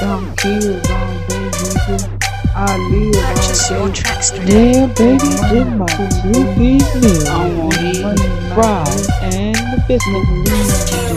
Some 0.01 0.37
kills 0.37 0.91
all 0.91 1.15
day, 1.29 1.49
nigga. 1.51 2.23
I 2.55 2.77
live 2.91 3.25
Purchase 3.35 3.71
all 3.71 3.79
your 3.79 3.89
day. 3.89 3.93
tracks 3.95 4.31
today. 4.31 4.73
Yeah, 4.73 4.87
baby, 4.87 5.29
get 5.51 5.69
my 5.77 5.87
two 5.87 6.45
piece 6.55 6.95
meal 6.97 7.29
I 7.29 7.51
want 7.57 7.77
with 7.79 8.21
it. 8.21 8.55
fries 8.55 9.09
and 9.23 9.57
the 9.57 9.85
biscuit 9.89 10.03
Smoking 10.03 10.45
weed, 10.45 10.67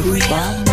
for 0.04 0.18
just 0.28 0.66
nigga. 0.66 0.69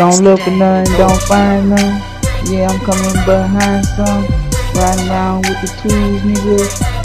Don't 0.00 0.24
look 0.24 0.40
for 0.40 0.48
today. 0.48 0.56
nothing, 0.56 0.96
don't 0.96 1.22
find 1.28 1.68
none. 1.68 2.00
Yeah, 2.48 2.72
I'm 2.72 2.80
coming 2.80 3.20
behind 3.28 3.84
some. 3.84 4.24
Riding 4.72 5.10
around 5.12 5.44
with 5.44 5.60
the 5.60 5.68
tools, 5.76 6.24
nigga. 6.24 6.56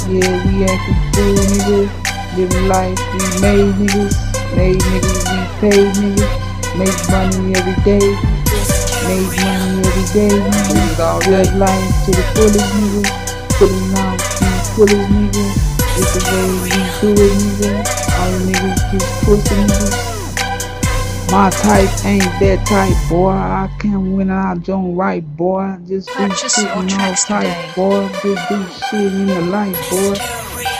Yeah, 0.08 0.32
we 0.48 0.64
ain't 0.64 0.72
acting 0.72 0.96
fool, 1.12 1.36
nigga. 1.36 1.92
Living 2.40 2.68
life 2.72 2.96
we 3.12 3.20
made, 3.44 3.76
niggas. 3.84 4.16
Made 4.56 4.80
niggas, 4.80 5.28
we 5.28 5.44
paid, 5.60 5.92
niggas. 6.00 6.32
Make 6.80 6.96
money 7.12 7.52
every 7.60 7.76
day, 7.84 8.00
nigga. 8.00 8.64
Make 9.12 9.28
money 9.44 9.84
every 9.84 10.06
day, 10.16 10.32
nigga. 10.32 11.28
Live 11.28 11.56
life 11.58 11.92
to 12.06 12.12
the 12.16 12.24
fullest, 12.32 12.72
nigga. 12.80 13.04
Pulling 13.60 13.92
out 14.00 14.24
these 14.40 14.70
fullest, 14.72 15.12
nigga. 15.12 15.44
It's 16.00 16.16
the 16.16 16.22
way 16.32 16.48
we 16.64 16.72
do 17.04 17.12
it, 17.12 17.36
nigga. 17.44 17.72
All 18.16 18.32
you 18.32 18.54
niggas 18.54 18.80
just 18.94 19.26
pussy, 19.26 19.56
niggas. 19.68 20.15
My 21.32 21.50
type 21.50 21.90
ain't 22.06 22.24
that 22.40 22.66
type, 22.68 23.10
boy. 23.10 23.32
I 23.32 23.70
can't 23.80 24.16
win 24.16 24.30
I 24.30 24.56
don't 24.56 24.96
right, 24.96 25.24
boy. 25.36 25.78
Just 25.88 26.08
be 26.10 26.14
Purchase 26.14 26.42
your 26.42 26.50
sitting 26.50 26.72
all 26.72 26.88
tracks 26.88 27.26
tight, 27.26 27.44
today. 27.44 27.72
boy. 27.76 28.08
Just 28.24 28.50
do 28.50 28.64
shit 28.88 29.14
in 29.14 29.28
the 29.28 29.42
life, 29.42 29.90
boy. 29.90 30.14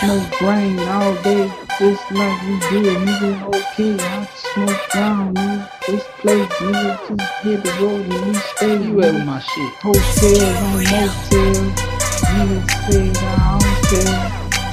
Smoke 0.00 0.38
brain 0.38 0.78
all 0.80 1.14
day, 1.22 1.50
just 1.78 2.10
like 2.12 2.42
we 2.42 2.58
do 2.70 2.84
it, 2.88 2.98
nigga. 3.06 3.42
Okay, 3.48 3.96
I 3.98 4.26
smoke 4.34 4.80
down, 4.92 5.34
nigga. 5.34 5.70
This 5.86 6.04
place, 6.20 6.48
nigga, 6.48 7.08
just 7.08 7.32
hit 7.42 7.64
the 7.64 7.72
road 7.80 8.06
and 8.12 8.26
we 8.26 8.34
stay. 8.34 8.72
You 8.84 9.02
at 9.02 9.14
with 9.14 9.14
nigga. 9.14 9.26
my 9.26 9.38
shit. 9.40 9.72
Hotels 9.82 10.42
on 10.62 10.84
motels. 10.84 11.74
Niggas 12.32 12.70
say 12.86 13.12
I 13.26 13.58
don't 13.58 13.78
care. 13.90 14.20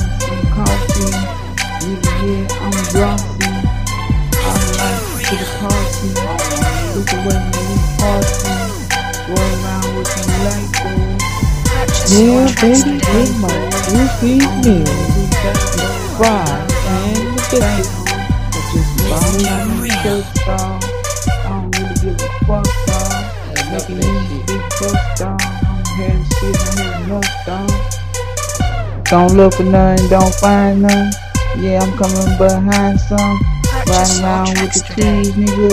Purchase 12.19 12.27
your 12.27 12.41
Yeah, 12.41 12.47
tracks 12.47 12.83
baby, 12.83 12.99
today. 12.99 13.13
with 13.13 13.39
my 13.39 13.69
two-piece 13.87 14.51
meal, 14.65 14.85
fries, 16.17 16.71
and 16.85 17.15
the 17.15 17.31
biscuit. 17.49 17.87
But 18.51 18.63
just 18.73 18.91
buy 19.07 19.23
me 19.37 19.43
a 19.47 19.91
shirt, 20.03 20.25
dog. 20.45 20.83
I 20.83 21.49
don't 21.49 21.71
really 21.79 21.95
give 21.95 22.19
a 22.19 22.29
fuck, 22.45 22.67
dog. 22.87 23.23
Making 23.71 23.99
these 23.99 24.43
big 24.47 24.63
bucks, 24.79 25.19
dog. 25.19 25.41
I'm 25.41 25.83
hearing 25.95 26.25
shit, 26.35 26.57
I'm 26.59 27.07
hearing 27.07 27.23
dog. 27.45 27.71
Don't 29.05 29.33
look 29.37 29.53
for 29.53 29.63
nothing, 29.63 30.09
don't 30.09 30.35
find 30.35 30.81
none. 30.81 31.11
Yeah, 31.57 31.81
I'm 31.83 31.97
coming 31.97 32.37
behind 32.37 32.99
some. 32.99 33.39
Riding 33.87 34.23
around 34.23 34.49
with 34.59 34.73
the 34.73 34.83
today. 34.87 35.23
trees, 35.23 35.35
nigga. 35.35 35.71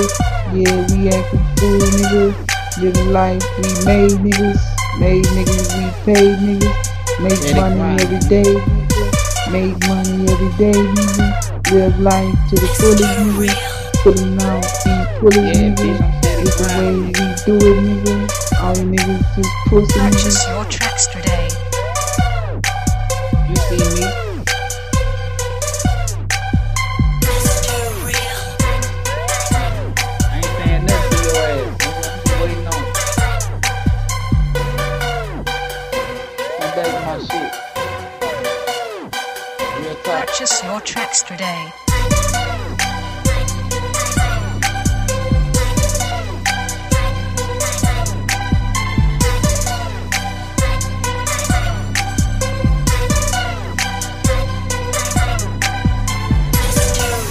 Yeah, 0.54 0.86
we 0.94 1.08
acting 1.10 1.46
fool, 1.56 1.80
nigga. 1.80 2.80
Living 2.80 3.12
life 3.12 3.42
we 3.58 3.84
made, 3.84 4.12
niggas. 4.22 4.65
Made 4.98 5.24
niggas, 5.26 5.68
we 5.76 5.84
paid, 6.04 6.38
niggas. 6.38 7.20
Make 7.20 7.42
Let 7.54 7.76
money 7.76 8.02
every 8.02 8.18
day, 8.28 8.44
nigga. 8.44 9.52
Make 9.52 9.76
money 9.87 10.32
every 10.32 10.52
day, 10.56 10.72
nigga. 10.72 11.70
Live 11.70 12.00
life 12.00 12.35
to 12.48 12.54
the 12.56 12.66
fullest, 12.78 13.02
nigga. 13.04 13.54
Pulling 14.02 14.40
out 14.40 14.64
these 14.85 15.09
pullets, 15.20 15.59
Yeah, 15.59 15.74
bitch, 15.74 16.00
nigga. 16.00 16.42
It's 16.42 16.56
the 16.56 16.66
way 16.78 16.96
we 16.96 17.12
do 17.44 17.54
it, 17.61 17.78
nigga. 17.85 18.62
All 18.62 18.76
you 18.76 18.85
niggas 18.90 19.37
just 19.37 19.50
pussy, 19.68 19.98
nigga. 19.98 20.12
Purchase 20.12 20.48
your 20.48 20.64
tracks 20.64 21.06
today. 21.09 21.36
Purchase 40.05 40.62
your 40.64 40.81
tracks 40.83 41.22
today. 41.22 41.72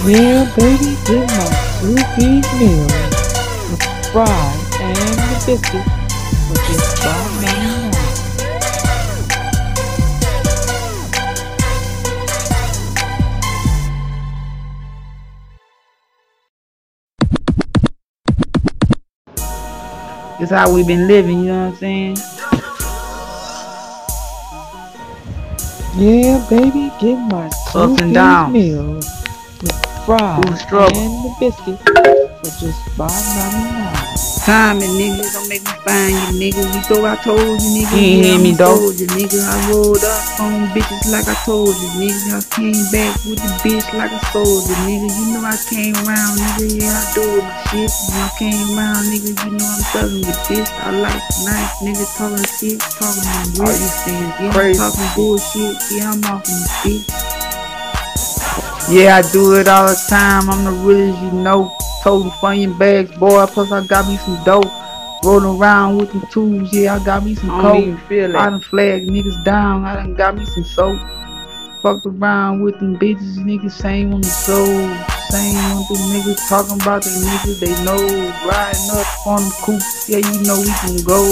Yeah, 0.07 0.51
baby, 0.55 0.97
get 1.05 1.29
my 1.29 1.45
two-piece 1.79 2.49
meal 2.59 2.85
with 3.69 3.83
fries 4.11 4.61
and 4.81 4.97
the 4.97 5.37
biscuit 5.45 5.85
for 6.47 6.57
just 6.65 6.89
five 7.03 7.31
ninety 7.43 7.54
It's 20.39 20.51
how 20.51 20.73
we've 20.73 20.85
been 20.87 21.07
living, 21.07 21.39
you 21.39 21.45
know 21.51 21.65
what 21.69 21.73
I'm 21.73 21.75
saying? 21.77 22.17
Yeah, 25.97 26.45
baby, 26.49 26.91
get 26.99 27.15
my 27.31 27.49
Up 27.73 27.99
and 28.01 28.13
down. 28.13 28.51
meal 28.51 28.95
with 28.95 29.85
fries 30.05 30.43
and 30.43 30.53
the 31.23 31.35
biscuit 31.39 31.79
for 31.79 32.51
just 32.59 32.81
five 32.97 33.11
ninety 33.35 33.71
nine. 33.71 34.14
Time 34.45 34.77
and 34.77 34.93
nigga, 34.93 35.25
don't 35.33 35.49
make 35.49 35.65
me 35.65 35.73
find 35.81 36.13
you, 36.13 36.37
nigga. 36.37 36.61
We 36.69 36.77
thought 36.85 37.01
I 37.01 37.17
told 37.25 37.41
you, 37.41 37.81
nigga. 37.81 37.97
You 37.97 38.21
ain't 38.21 38.25
hear 38.29 38.37
me, 38.37 38.53
I 38.53 38.61
though. 38.61 38.77
told 38.77 38.93
you, 39.01 39.09
nigga. 39.17 39.41
I 39.41 39.57
rolled 39.73 40.05
up 40.05 40.21
on 40.37 40.69
bitches 40.69 41.09
like 41.09 41.25
I 41.25 41.33
told 41.41 41.73
you, 41.73 41.89
nigga. 41.97 42.37
I 42.37 42.45
came 42.53 42.77
back 42.93 43.17
with 43.25 43.41
the 43.41 43.49
bitch 43.65 43.89
like 43.97 44.13
a 44.13 44.21
soldier, 44.29 44.77
nigga. 44.85 45.09
You 45.09 45.33
know 45.33 45.41
I 45.41 45.57
came 45.65 45.97
around, 46.05 46.37
nigga. 46.37 46.77
Yeah, 46.77 46.93
I 46.93 47.09
do 47.17 47.41
my 47.41 47.57
shit. 47.73 47.89
When 47.89 48.21
I 48.21 48.29
came 48.37 48.69
around, 48.77 49.01
nigga, 49.09 49.33
you 49.33 49.49
know 49.57 49.65
I'm 49.65 49.81
thugging 49.89 50.21
with 50.29 50.37
this. 50.45 50.69
I 50.77 50.93
like 50.93 51.25
nice 51.41 51.73
nigga 51.81 52.05
talking 52.13 52.45
shit, 52.45 52.77
talking 53.01 53.25
on 53.65 53.73
you 53.73 53.89
things. 54.05 54.29
Yeah, 54.45 54.53
I'm 54.53 54.77
talking 54.77 55.09
bullshit. 55.17 55.73
Yeah, 55.89 56.13
I'm 56.13 56.21
off 56.29 56.45
in 56.45 56.61
the 56.61 56.69
bitch. 56.85 57.09
Yeah, 58.93 59.17
I 59.17 59.25
do 59.33 59.57
it 59.57 59.65
all 59.67 59.89
the 59.89 59.97
time. 60.05 60.53
I'm 60.53 60.69
the 60.69 60.71
realest, 60.85 61.17
you 61.17 61.33
know. 61.33 61.73
Toting 62.05 62.29
funny 62.39 62.67
bags, 62.67 63.09
boy. 63.17 63.47
Plus, 63.47 63.71
I 63.71 63.83
got 63.87 64.07
me 64.07 64.15
some 64.17 64.37
dope. 64.43 64.69
Rolling 65.23 65.57
around 65.57 65.97
with 65.97 66.13
the 66.13 66.21
tools, 66.27 66.71
yeah, 66.71 66.93
I 66.93 67.03
got 67.03 67.25
me 67.25 67.33
some 67.33 67.49
I 67.49 67.61
coke. 67.63 67.99
feel 68.07 68.37
I 68.37 68.45
done 68.45 68.61
flagged 68.61 69.09
niggas 69.09 69.43
down. 69.43 69.83
I 69.85 69.95
done 69.95 70.13
got 70.13 70.37
me 70.37 70.45
some 70.45 70.63
soap. 70.65 70.99
Fucked 71.81 72.05
around 72.05 72.61
with 72.61 72.77
them 72.77 72.95
bitches, 72.99 73.41
niggas 73.41 73.71
same 73.71 74.13
on 74.13 74.21
the 74.21 74.27
soul. 74.27 74.85
Same 75.33 75.57
on 75.73 75.81
the 75.89 75.97
niggas 76.13 76.47
talking 76.47 76.79
about 76.79 77.01
the 77.01 77.09
niggas 77.09 77.59
they 77.59 77.73
know. 77.83 77.97
Riding 78.45 78.89
up 78.93 79.25
on 79.25 79.41
them 79.41 79.51
coops, 79.63 80.07
yeah, 80.07 80.21
you 80.21 80.45
know 80.45 80.61
we 80.61 80.69
can 80.85 81.01
go. 81.09 81.25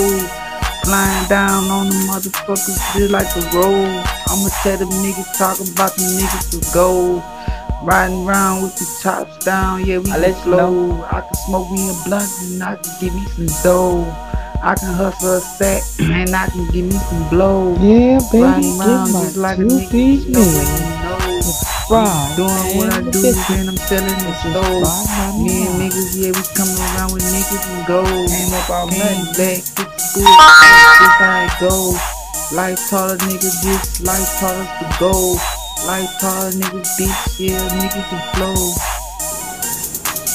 Flying 0.85 1.29
down 1.29 1.69
on 1.69 1.89
them 1.89 2.01
motherfuckers 2.09 2.81
just 2.97 3.11
like 3.11 3.29
a 3.29 3.41
roll. 3.55 3.85
I'ma 4.25 4.49
tell 4.63 4.77
them 4.81 4.89
niggas 4.89 5.37
talking 5.37 5.71
about 5.71 5.93
them 5.95 6.09
niggas 6.17 6.49
to 6.49 6.73
go. 6.73 7.21
Riding 7.83 8.25
around 8.25 8.63
with 8.63 8.75
the 8.79 8.87
tops 9.03 9.43
down, 9.43 9.85
yeah, 9.85 9.97
we 9.99 10.09
I 10.09 10.13
can 10.13 10.21
let 10.21 10.35
you 10.37 10.43
slow. 10.43 11.03
I 11.03 11.19
can 11.19 11.35
smoke 11.45 11.69
me 11.69 11.89
a 11.91 11.95
blunt 12.07 12.31
and 12.47 12.63
I 12.63 12.75
can 12.77 12.93
give 13.01 13.13
me 13.13 13.25
some 13.35 13.51
dough. 13.61 14.07
I 14.63 14.75
can 14.79 14.93
hustle 14.95 15.35
a 15.35 15.41
sack 15.41 15.83
and 15.99 16.31
I 16.33 16.47
can 16.47 16.63
give 16.71 16.85
me 16.85 16.95
some 17.11 17.27
blow. 17.27 17.75
Yeah, 17.83 18.23
baby, 18.31 18.43
Riding 18.47 18.79
get 18.79 18.87
around 18.87 19.11
my 19.11 19.19
just 19.27 19.35
like 19.35 19.59
a 19.59 19.67
nigga, 19.67 19.83
two-piece 19.83 20.23
you 20.23 20.31
know 20.31 20.39
what 20.39 20.63
meal 20.63 20.79
you 20.79 20.95
know. 21.03 21.19
with 21.27 22.35
Doing 22.39 22.77
what 22.79 22.89
I 22.95 23.01
do, 23.03 23.19
biscuit 23.19 23.59
and 23.59 23.67
I'm 23.67 23.75
selling 23.75 24.15
the 24.15 24.31
for 24.31 24.47
stove. 24.47 25.43
Me 25.43 25.67
and 25.67 25.75
niggas, 25.83 26.15
yeah, 26.15 26.31
we 26.31 26.39
coming 26.55 26.79
around 26.95 27.11
with 27.11 27.27
niggas 27.27 27.67
and 27.67 27.83
gold. 27.83 28.07
Came 28.31 28.53
up 28.55 28.69
off 28.71 28.89
Came 28.95 29.03
nothing. 29.03 29.27
back, 29.35 29.59
get 29.75 29.91
the 29.91 30.05
bullshit, 30.15 30.95
this 31.03 31.15
how 31.19 31.43
it 31.43 31.53
goes. 31.59 31.99
Life 32.55 32.79
taught 32.87 33.11
a 33.11 33.15
nigga 33.27 33.51
this, 33.59 33.99
life 34.07 34.39
taught 34.39 34.55
us 34.55 34.71
to 34.79 34.99
go. 35.03 35.62
Life 35.85 36.17
tall 36.21 36.47
a 36.47 36.51
nigga 36.51 36.79
this, 36.95 37.39
yeah, 37.41 37.59
nigga 37.75 38.07
can 38.07 38.21
flow. 38.33 38.55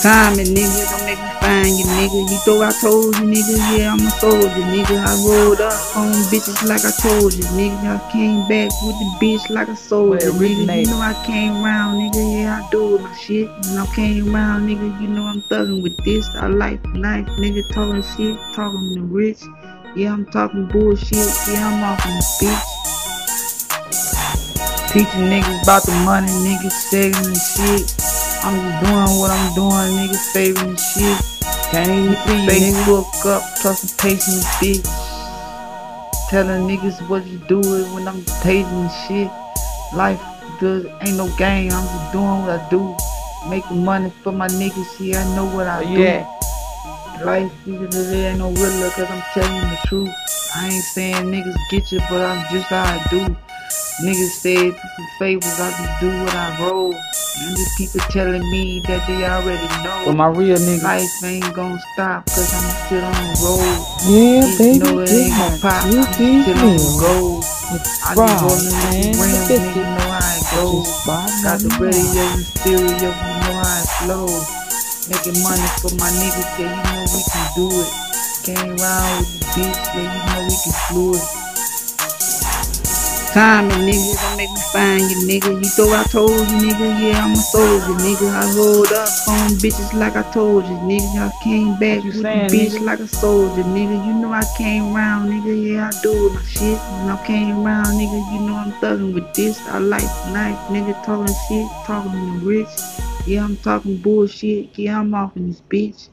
Time 0.02 0.38
and 0.38 0.48
nigga, 0.52 0.84
don't 0.90 1.06
make 1.06 1.18
me 1.18 1.30
find 1.40 1.72
you, 1.72 1.86
nigga. 1.96 2.20
You 2.30 2.38
thought 2.44 2.68
I 2.68 2.72
told 2.78 3.16
you, 3.16 3.24
nigga, 3.24 3.56
yeah, 3.72 3.92
I'm 3.92 4.06
a 4.06 4.10
soldier, 4.20 4.62
nigga. 4.68 5.00
I 5.00 5.14
rolled 5.24 5.62
up 5.62 5.96
on 5.96 6.12
bitches 6.28 6.68
like 6.68 6.84
I 6.84 6.92
told 7.00 7.32
you, 7.32 7.44
nigga. 7.56 7.96
I 7.96 8.12
came 8.12 8.46
back 8.46 8.68
with 8.84 8.98
the 9.00 9.08
bitch 9.20 9.48
like 9.48 9.68
a 9.68 9.76
soldier, 9.76 10.30
nigga. 10.32 10.84
You 10.84 10.90
know 10.90 11.00
I 11.00 11.14
came 11.24 11.64
round, 11.64 11.98
nigga, 11.98 12.42
yeah, 12.42 12.62
I 12.62 12.70
do 12.70 12.98
my 12.98 13.16
shit. 13.16 13.48
And 13.48 13.80
I 13.80 13.86
came 13.94 14.34
round, 14.34 14.68
nigga, 14.68 15.00
you 15.00 15.08
know 15.08 15.24
I'm 15.24 15.40
thugging 15.50 15.82
with 15.82 15.96
this. 16.04 16.28
I 16.34 16.48
like 16.48 16.84
life, 16.94 17.26
nigga, 17.40 17.66
talking 17.72 18.02
shit, 18.02 18.38
talking 18.54 18.96
to 18.96 19.00
rich. 19.00 19.40
Yeah, 19.96 20.12
I'm 20.12 20.26
talking 20.26 20.66
bullshit, 20.66 21.26
yeah, 21.48 21.66
I'm 21.66 21.82
off 21.84 22.04
on 22.04 22.12
the 22.12 22.24
bitch. 22.44 22.97
Teaching 24.92 25.28
niggas 25.28 25.62
about 25.64 25.84
the 25.84 25.92
money, 26.06 26.32
niggas 26.48 26.72
saving 26.72 27.26
and 27.26 27.36
shit. 27.36 27.92
I'm 28.42 28.56
just 28.56 28.86
doing 28.88 29.20
what 29.20 29.30
I'm 29.30 29.54
doing, 29.54 29.92
niggas 30.00 30.32
saving 30.32 30.70
and 30.70 30.80
shit. 30.80 31.18
Can't 31.70 31.90
even 31.90 32.16
see 32.16 32.42
you, 32.42 32.48
nigga. 32.48 32.84
Facebook 32.84 33.26
up, 33.26 33.42
plus 33.60 33.84
I'm 33.84 33.98
pacing 33.98 34.40
bitch. 34.56 34.88
Telling 36.30 36.66
niggas 36.66 37.06
what 37.06 37.26
you 37.26 37.36
doing 37.48 37.92
when 37.92 38.08
I'm 38.08 38.24
tasting 38.40 38.64
and 38.64 38.90
shit. 39.06 39.30
Life 39.94 40.22
does 40.58 40.86
ain't 41.02 41.18
no 41.18 41.28
game, 41.36 41.70
I'm 41.70 41.84
just 41.84 42.12
doing 42.12 42.46
what 42.46 42.58
I 42.58 42.68
do. 42.70 42.96
Making 43.50 43.84
money 43.84 44.10
for 44.22 44.32
my 44.32 44.48
niggas, 44.48 44.98
yeah, 45.00 45.22
I 45.22 45.36
know 45.36 45.44
what 45.54 45.66
I 45.66 45.84
do. 45.84 46.02
at? 46.02 47.24
Life 47.26 47.52
niggas 47.66 47.92
there 47.92 48.30
ain't 48.30 48.38
no 48.38 48.52
realer 48.52 48.90
cause 48.90 49.10
I'm 49.10 49.22
telling 49.34 49.68
the 49.68 49.78
truth. 49.86 50.08
I 50.56 50.64
ain't 50.64 50.84
saying 50.94 51.26
niggas 51.26 51.56
get 51.70 51.92
you, 51.92 51.98
but 52.08 52.22
I'm 52.22 52.40
just 52.50 52.68
how 52.68 52.84
I 52.84 53.06
do. 53.10 53.36
Niggas 53.98 54.30
say 54.30 54.70
for 54.70 55.06
favors, 55.18 55.58
I 55.58 55.70
just 55.74 56.00
do 56.00 56.06
what 56.22 56.32
I 56.32 56.54
roll. 56.62 56.94
And 56.94 57.56
these 57.56 57.74
people 57.76 57.98
telling 58.14 58.46
me 58.50 58.78
that 58.86 59.02
they 59.10 59.26
already 59.26 59.66
know. 59.82 60.04
But 60.06 60.14
my 60.14 60.28
real 60.28 60.56
nigga. 60.56 60.82
Life 60.84 61.24
ain't 61.24 61.52
gonna 61.52 61.80
stop 61.94 62.26
cause 62.26 62.46
I'm 62.54 62.86
still 62.86 63.02
on 63.02 63.10
the 63.10 63.34
road. 63.42 63.78
Yeah, 64.06 64.46
You 64.46 64.58
baby, 64.58 64.78
know 64.78 64.98
it 65.02 65.10
ain't 65.10 65.34
gonna 65.34 65.50
my 65.50 65.58
pop. 65.58 65.82
I'm 65.82 66.14
still 66.14 66.58
on 66.62 66.78
the 66.78 66.94
road. 67.02 67.42
I 68.06 68.14
just 68.14 68.38
rollin' 68.38 68.70
with 68.70 68.86
and 68.86 69.02
the 69.02 69.18
rims, 69.18 69.50
nigga, 69.50 69.82
know 69.82 70.10
how 70.14 70.30
it 70.30 70.46
goes. 70.54 70.86
Got 71.42 71.58
the 71.58 71.70
radio 71.82 72.22
and 72.38 72.46
stereo, 72.54 72.86
you 72.86 73.02
know 73.02 73.58
how 73.58 73.82
it 73.82 73.90
flows. 73.98 74.46
Making 75.10 75.42
money 75.42 75.66
for 75.82 75.90
my 75.98 76.06
niggas, 76.06 76.54
yeah, 76.54 76.70
you 76.70 76.86
know 76.86 77.02
we 77.02 77.20
can 77.34 77.46
do 77.58 77.66
it. 77.82 77.90
Came 78.46 78.78
around 78.78 79.10
with 79.18 79.30
the 79.42 79.46
bitch, 79.58 79.82
yeah, 79.90 80.06
you 80.06 80.22
know 80.30 80.40
we 80.46 80.54
can 80.54 80.74
flew 80.86 81.14
it. 81.18 81.47
Time 83.34 83.70
and 83.70 83.84
nigga, 83.84 84.16
don't 84.22 84.36
make 84.38 84.50
me 84.50 84.60
find 84.72 85.02
you, 85.02 85.18
nigga. 85.28 85.62
You 85.62 85.68
thought 85.68 86.06
I 86.06 86.08
told 86.08 86.30
you, 86.30 86.56
nigga, 86.64 86.88
yeah, 86.98 87.22
I'm 87.22 87.32
a 87.32 87.36
soldier, 87.36 87.92
nigga. 88.00 88.32
I 88.32 88.56
rolled 88.56 88.90
up 88.90 89.08
on 89.28 89.50
bitches 89.60 89.92
like 89.92 90.16
I 90.16 90.22
told 90.32 90.64
you, 90.64 90.72
nigga. 90.88 91.28
I 91.28 91.44
came 91.44 91.78
back 91.78 92.04
you 92.04 92.10
with 92.10 92.22
saying, 92.22 92.48
the 92.48 92.56
bitch 92.56 92.72
nigga? 92.78 92.84
like 92.86 93.00
a 93.00 93.06
soldier, 93.06 93.62
nigga. 93.64 94.06
You 94.06 94.14
know 94.14 94.32
I 94.32 94.42
came 94.56 94.96
around, 94.96 95.28
nigga, 95.28 95.74
yeah, 95.74 95.90
I 95.92 96.02
do 96.02 96.30
my 96.30 96.42
shit. 96.44 96.78
And 96.78 97.10
I 97.10 97.26
came 97.26 97.66
around, 97.66 97.84
nigga, 98.00 98.32
you 98.32 98.40
know 98.48 98.56
I'm 98.56 98.72
thugging 98.80 99.12
with 99.12 99.34
this. 99.34 99.60
I 99.68 99.78
like 99.78 100.02
life, 100.32 100.58
nigga, 100.70 100.94
talking 101.04 101.34
shit, 101.48 101.68
talking 101.84 102.12
to 102.12 102.46
rich. 102.46 102.68
Yeah, 103.26 103.44
I'm 103.44 103.58
talking 103.58 103.98
bullshit. 103.98 104.70
Yeah, 104.78 105.00
I'm 105.00 105.12
off 105.12 105.36
in 105.36 105.48
this 105.48 105.60
bitch. 105.60 106.08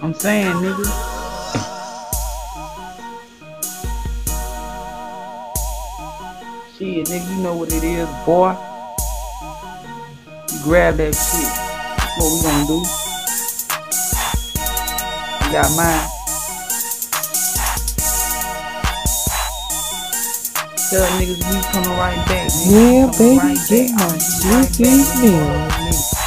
I'm 0.00 0.14
saying, 0.14 0.54
nigga. 0.54 1.15
Shit, 6.78 7.06
nigga, 7.06 7.36
you 7.36 7.42
know 7.42 7.56
what 7.56 7.72
it 7.72 7.82
is, 7.84 8.08
boy. 8.26 8.50
You 10.52 10.58
grab 10.62 10.96
that 10.96 11.14
shit. 11.14 11.48
That's 11.96 12.16
what 12.18 12.28
we 12.32 12.42
gonna 12.44 12.66
do. 12.66 12.78
I 15.40 15.52
got 15.52 15.70
mine. 15.76 16.04
Tell 20.90 21.06
niggas 21.18 21.40
we 21.48 21.56
coming 21.72 21.96
right 21.98 22.20
back. 22.28 22.48
nigga. 22.48 22.70
Yeah, 22.70 23.10
baby, 23.18 23.38
right 23.38 23.58
get 23.68 23.90
back. 23.90 23.96
my 23.96 24.04
I'm 24.04 24.52
right 24.52 24.68
back, 24.68 24.76
piece 24.76 25.12
nigga. 25.16 25.22
meal 25.22 25.48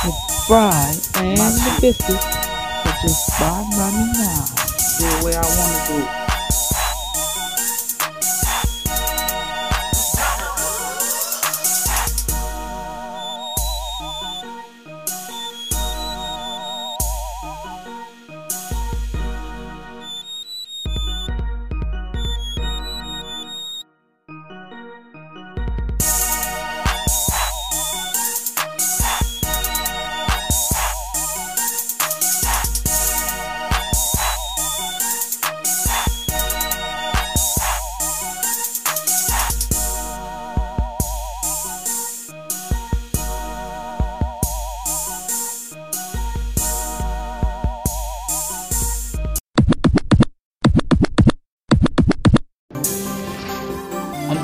with 0.03 0.17
fries 0.47 1.11
and 1.15 1.37
My 1.37 1.45
the 1.45 1.59
shit. 1.59 1.81
biscuit. 1.81 2.21
So 2.21 2.89
just 3.01 3.39
buy 3.39 3.61
money 3.77 4.05
now. 4.17 4.45
Do 4.97 5.05
the 5.05 5.25
way 5.25 5.33
I 5.35 5.45
wanna 5.45 5.87
do 5.87 5.97
it. 6.03 6.18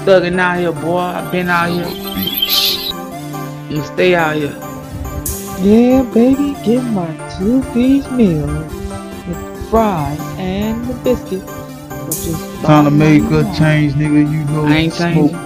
Thugging 0.05 0.39
out 0.39 0.59
here, 0.59 0.71
boy. 0.71 0.97
I've 0.99 1.31
been 1.31 1.49
out 1.49 1.69
here. 1.69 1.87
And 3.69 3.83
stay 3.83 4.15
out 4.15 4.35
here. 4.35 4.55
Yeah, 5.61 6.03
baby, 6.13 6.55
get 6.63 6.83
my 6.83 7.07
two 7.37 7.61
piece 7.73 8.09
meal 8.11 8.45
with 8.47 9.69
fries 9.69 10.19
and 10.37 10.87
the 10.87 10.93
biscuit. 10.95 11.41
So 11.89 12.13
just 12.13 12.61
buy 12.61 12.67
Time 12.67 12.85
to 12.85 12.91
make 12.91 13.23
a 13.31 13.43
change, 13.57 13.93
nigga. 13.93 14.31
You 14.31 14.43
know, 14.45 14.65
I 14.65 14.75
ain't 14.75 14.93
smoke. 14.93 15.31
changing. 15.31 15.45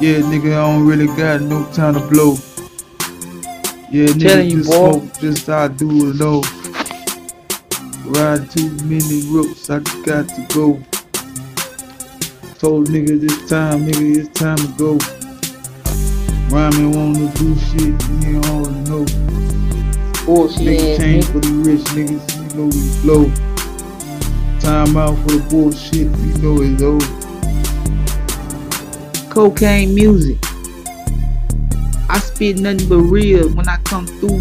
Yeah, 0.00 0.18
nigga, 0.20 0.52
I 0.54 0.72
don't 0.72 0.86
really 0.86 1.06
got 1.06 1.42
no 1.42 1.64
time 1.72 1.94
to 1.94 2.00
blow. 2.00 2.36
Yeah, 3.90 4.06
nigga, 4.08 4.20
Telling 4.20 4.50
you, 4.50 4.56
just 4.58 4.70
boy. 4.70 4.92
smoke 4.92 5.18
just 5.20 5.46
how 5.46 5.64
I 5.64 5.68
do 5.68 6.10
it, 6.10 6.14
though. 6.18 6.42
Ride 8.04 8.50
too 8.50 8.70
many 8.84 9.22
ropes, 9.30 9.70
I 9.70 9.80
just 9.80 10.04
got 10.04 10.28
to 10.28 10.46
go. 10.54 10.82
Told 12.62 12.90
niggas 12.90 13.20
this 13.20 13.50
time, 13.50 13.88
nigga, 13.88 14.18
it's 14.18 14.28
time 14.38 14.56
to 14.56 14.68
go. 14.78 14.96
Rhyming 16.54 16.92
wanna 16.92 17.26
do 17.34 17.56
shit, 17.56 17.92
you 18.22 18.40
already 18.52 18.78
know. 18.88 19.04
Bullshit 20.24 20.78
Nigga 20.78 20.96
change 20.96 21.24
for 21.24 21.40
the 21.40 21.50
rich 21.66 21.80
niggas, 21.96 22.22
you 22.38 22.44
know 22.56 22.66
we 22.66 22.82
flow. 23.02 23.24
Time 24.60 24.96
out 24.96 25.18
for 25.22 25.32
the 25.32 25.42
bullshit, 25.50 26.06
you 26.06 26.34
know 26.38 26.62
it's 26.62 26.80
over. 26.80 27.04
Cocaine 29.28 29.92
music. 29.92 30.38
I 32.08 32.20
spit 32.20 32.60
nothing 32.60 32.88
but 32.88 32.98
real 32.98 33.48
when 33.48 33.68
I 33.68 33.78
come 33.78 34.06
through. 34.06 34.38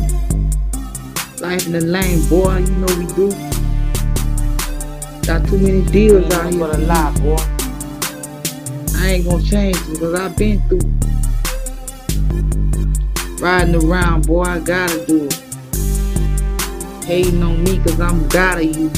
Life 1.39 1.65
in 1.65 1.71
the 1.71 1.81
lane, 1.81 2.23
boy, 2.29 2.57
you 2.57 2.75
know 2.75 2.85
we 2.99 3.07
do. 3.15 3.31
Got 5.25 5.47
too 5.47 5.57
many 5.57 5.81
deals 5.89 6.25
Ain't 6.25 6.33
out 6.35 6.53
nothing 6.53 6.59
here. 6.59 6.67
but 6.67 6.75
a 6.75 6.81
lie, 6.83 7.11
boy. 7.19 7.60
I 9.01 9.13
ain't 9.13 9.25
gonna 9.25 9.43
change 9.43 9.77
it 9.77 9.89
because 9.93 10.13
I've 10.13 10.37
been 10.37 10.61
through. 10.69 10.79
Riding 13.39 13.75
around, 13.83 14.27
boy, 14.27 14.43
I 14.43 14.59
gotta 14.59 15.05
do 15.07 15.25
it. 15.25 15.43
Hating 17.05 17.41
on 17.41 17.63
me 17.63 17.79
because 17.79 17.99
I'm 17.99 18.27
God 18.29 18.59
of 18.59 18.63
you. 18.65 18.89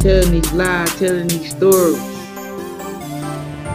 Telling 0.00 0.32
these 0.32 0.52
lies, 0.52 0.94
telling 0.98 1.26
these 1.28 1.50
stories. 1.50 1.98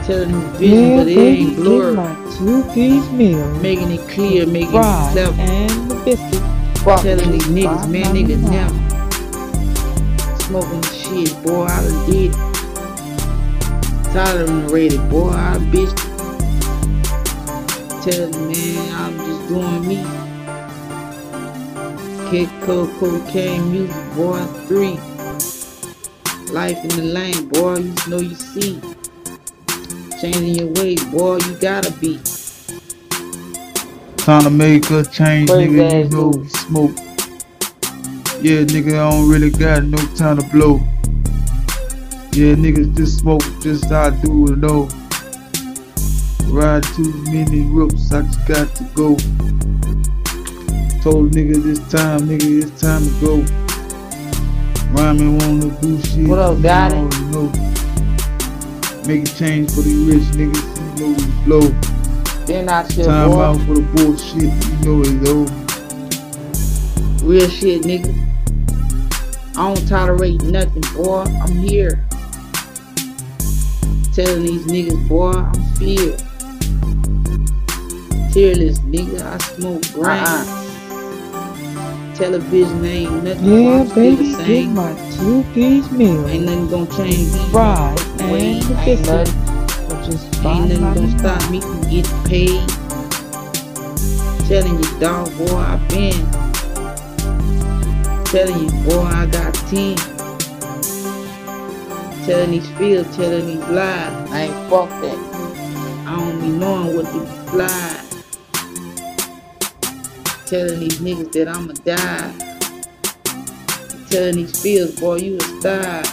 Telling 0.06 0.32
these 0.32 0.50
visions, 0.60 0.92
Yeah, 0.92 0.96
but 0.96 1.08
it 1.10 1.16
baby, 1.16 1.42
ain't 1.42 1.50
get 1.50 1.56
blurry. 1.58 1.96
my 1.96 2.16
two 2.38 2.64
piece 2.74 3.10
meal 3.12 3.46
Making 3.56 3.92
it 3.92 4.08
clear, 4.10 4.48
making 4.48 4.70
it 4.70 4.72
fries 4.72 5.12
clever. 5.12 5.42
and 5.42 5.92
the 5.92 5.96
biscuit. 6.06 6.44
Fuck 6.84 7.02
Telling 7.02 7.32
these 7.32 7.48
niggas, 7.48 7.64
buy 7.66 7.88
man, 7.88 8.16
niggas 8.16 8.42
now. 8.44 8.70
never. 8.70 8.80
Smoking 10.44 10.84
shit, 10.84 11.44
boy, 11.44 11.66
I 11.66 11.84
done 11.84 12.12
did 12.12 12.34
it. 12.34 12.49
Tolerated, 14.14 15.08
boy, 15.12 15.30
I 15.30 15.58
bitch. 15.70 15.94
Telling 18.04 18.48
man, 18.48 18.96
I'm 18.96 19.16
just 19.20 19.48
doing 19.48 19.88
me. 19.88 20.04
Kick 22.32 22.50
coke, 22.66 22.92
cocaine, 23.00 23.72
music, 23.72 23.96
boy, 24.16 24.44
three. 24.66 24.98
Life 26.52 26.78
in 26.84 26.90
the 26.90 27.04
lane, 27.04 27.50
boy, 27.50 27.76
you 27.76 27.94
know 28.08 28.20
you 28.20 28.34
see. 28.34 28.82
Changing 30.20 30.56
your 30.56 30.74
ways, 30.74 31.04
boy, 31.06 31.38
you 31.38 31.54
gotta 31.58 31.92
be. 32.00 32.20
Time 34.18 34.44
to 34.44 34.50
make 34.50 34.90
a 34.90 35.04
change, 35.04 35.52
Crazy 35.52 35.72
nigga. 35.72 35.76
You 35.76 36.06
ass 36.06 36.12
know, 36.12 36.44
smoke. 36.46 36.98
Yeah, 38.42 38.64
nigga, 38.64 38.94
I 38.94 39.12
don't 39.12 39.30
really 39.30 39.52
got 39.52 39.84
no 39.84 40.00
time 40.16 40.38
to 40.38 40.50
blow. 40.50 40.80
Yeah, 42.40 42.56
niggas 42.56 42.96
just 42.96 43.20
smoke, 43.20 43.44
just 43.60 43.92
I 43.92 44.12
do 44.12 44.54
it 44.54 44.62
though. 44.62 44.88
Ride 46.48 46.84
too 46.96 47.12
many 47.26 47.66
ropes, 47.66 48.14
I 48.14 48.22
just 48.22 48.48
got 48.48 48.74
to 48.78 48.84
go. 48.96 49.18
Told 51.04 51.34
nigga 51.34 51.62
this 51.62 51.80
time, 51.92 52.22
nigga, 52.22 52.64
it's 52.64 52.80
time 52.80 53.04
to 53.04 53.12
go. 53.20 53.44
Rhyming 54.94 55.38
wanna 55.40 55.82
do 55.82 56.02
shit. 56.02 56.30
What 56.30 56.40
up, 56.40 56.56
you 56.56 56.64
got 56.64 56.94
it? 56.94 57.12
know. 57.28 57.52
Make 59.06 59.24
a 59.24 59.32
change 59.36 59.72
for 59.72 59.82
the 59.82 60.06
rich 60.08 60.24
niggas, 60.32 60.98
you 60.98 61.08
know 61.08 61.12
we 61.18 61.26
blow. 61.44 61.68
Then 62.46 62.70
I 62.70 62.88
shit, 62.88 63.06
Time 63.06 63.32
boy. 63.32 63.42
out 63.42 63.58
for 63.68 63.74
the 63.74 63.82
bullshit, 63.82 64.44
you 64.44 64.78
know 64.86 65.02
it's 65.02 65.30
over. 65.30 67.26
Real 67.26 67.50
shit, 67.50 67.82
nigga. 67.82 68.16
I 69.58 69.74
don't 69.74 69.88
tolerate 69.90 70.42
nothing, 70.44 70.84
boy. 70.96 71.26
I'm 71.44 71.58
here. 71.58 72.06
Telling 74.20 74.44
these 74.44 74.66
niggas, 74.68 75.08
boy, 75.08 75.32
I'm 75.32 75.54
filled. 75.78 76.20
Tearless, 78.34 78.80
nigga. 78.80 79.22
I 79.22 79.38
smoke 79.38 79.82
grain. 79.94 80.20
Uh-uh. 80.20 82.16
Television 82.16 82.84
ain't 82.84 83.24
nothing. 83.24 83.46
Yeah, 83.46 83.84
baby, 83.96 84.16
the 84.18 84.24
get 84.24 84.46
same. 84.46 84.74
my 84.76 84.94
two-piece 85.16 85.90
meal. 85.92 86.28
Ain't 86.28 86.44
nothing 86.44 86.68
gonna 86.70 86.98
change 86.98 87.32
me. 87.32 87.40
Fried 87.50 87.98
and 88.20 88.32
Wait, 88.34 88.40
the 88.64 88.76
ain't 88.82 88.86
biscuit. 88.86 89.08
nothing. 89.08 89.88
For 89.88 89.96
just 90.12 90.46
Ain't 90.46 90.68
nothing 90.68 90.82
gonna 90.82 91.20
stop 91.20 91.42
nine. 91.44 91.52
me 91.52 91.62
from 91.62 91.82
getting 91.84 92.24
paid. 92.26 92.68
Telling 94.50 94.76
you, 94.84 95.00
dog, 95.00 95.32
boy, 95.38 95.56
I 95.56 95.78
been. 95.88 96.28
Telling 98.26 98.60
you, 98.66 98.70
boy, 98.84 99.00
I 99.00 99.26
got 99.28 99.54
10. 99.54 99.96
Telling 102.30 102.52
these 102.52 102.70
fields, 102.78 103.18
telling 103.18 103.48
these 103.48 103.70
lies. 103.70 104.32
I 104.32 104.42
ain't 104.44 104.70
fuck 104.70 104.90
that. 105.02 105.42
I 106.08 106.18
don't 106.18 106.42
be 106.42 106.50
knowing 106.50 106.96
what 106.96 107.06
to 107.14 107.26
fly. 107.52 108.06
Telling 110.46 110.80
these 110.82 111.00
niggas 111.00 111.32
that 111.34 111.50
I'ma 111.50 111.74
die. 111.86 112.56
Telling 114.10 114.36
these 114.38 114.62
fields, 114.62 115.00
boy, 115.00 115.18
you 115.18 115.38
a 115.38 115.42
star. 115.42 116.04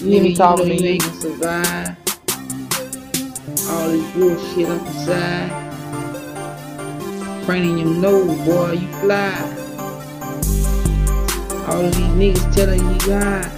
You 0.00 0.18
ain't 0.18 0.34
Nigga, 0.34 0.38
you 0.38 0.44
talking 0.44 0.68
know 0.68 0.68
to 0.68 0.74
you 0.74 0.84
me. 0.84 0.90
ain't 0.90 1.02
gonna 1.02 1.14
survive. 1.20 1.96
All 3.68 3.88
this 3.90 4.12
bullshit 4.14 4.70
up 4.70 4.84
the 4.84 4.92
side. 5.06 5.74
Praying 7.46 7.78
your 7.78 7.88
nose, 7.88 8.38
boy, 8.46 8.72
you 8.72 8.88
fly. 9.00 9.70
All 11.68 11.84
of 11.86 11.94
these 11.96 12.06
niggas 12.36 12.54
telling 12.56 12.80
you 12.80 12.98
lie. 13.10 13.55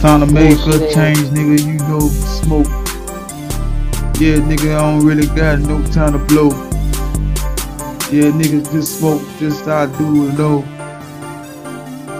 Time 0.00 0.20
to 0.20 0.32
make 0.32 0.58
a 0.60 0.78
change, 0.94 1.18
nigga. 1.34 1.58
You 1.66 1.78
know, 1.88 1.98
smoke. 2.08 2.68
Yeah, 4.20 4.36
nigga, 4.36 4.76
I 4.76 4.80
don't 4.80 5.04
really 5.04 5.26
got 5.26 5.58
no 5.58 5.82
time 5.92 6.12
to 6.12 6.18
blow. 6.18 6.50
Yeah, 8.10 8.30
niggas 8.30 8.70
just 8.70 9.00
smoke, 9.00 9.20
just 9.40 9.66
I 9.66 9.86
do 9.98 10.28
it 10.28 10.36
though. 10.36 10.60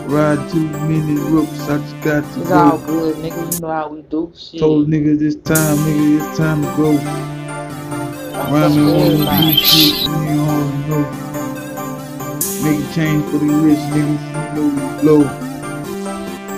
Ride 0.09 0.51
too 0.51 0.69
many 0.89 1.21
ropes, 1.31 1.69
I 1.69 1.79
just 1.79 2.01
got 2.03 2.35
to 2.35 2.41
It's 2.41 2.51
all 2.51 2.79
good, 2.79 3.17
nigga. 3.17 3.55
You 3.55 3.61
know 3.61 3.69
how 3.69 3.89
we 3.91 4.03
do 4.03 4.33
shit. 4.37 4.59
Told 4.59 4.89
niggas 4.89 5.21
this 5.21 5.37
time, 5.37 5.77
nigga, 5.79 6.29
it's 6.29 6.37
time 6.37 6.63
to 6.63 6.77
go. 6.77 6.93
Rhyming 8.53 8.89
on 8.89 9.19
the 9.19 9.27
beat 9.41 9.59
shit, 9.59 10.03
you 10.03 10.41
already 10.41 10.89
know. 10.89 11.05
Make 12.65 12.91
a 12.91 12.95
change 12.95 13.25
for 13.27 13.39
the 13.39 13.47
rich 13.63 13.79
niggas, 13.95 14.23
you 14.29 14.55
know 14.55 14.67
we 14.67 15.03
blow. 15.03 15.48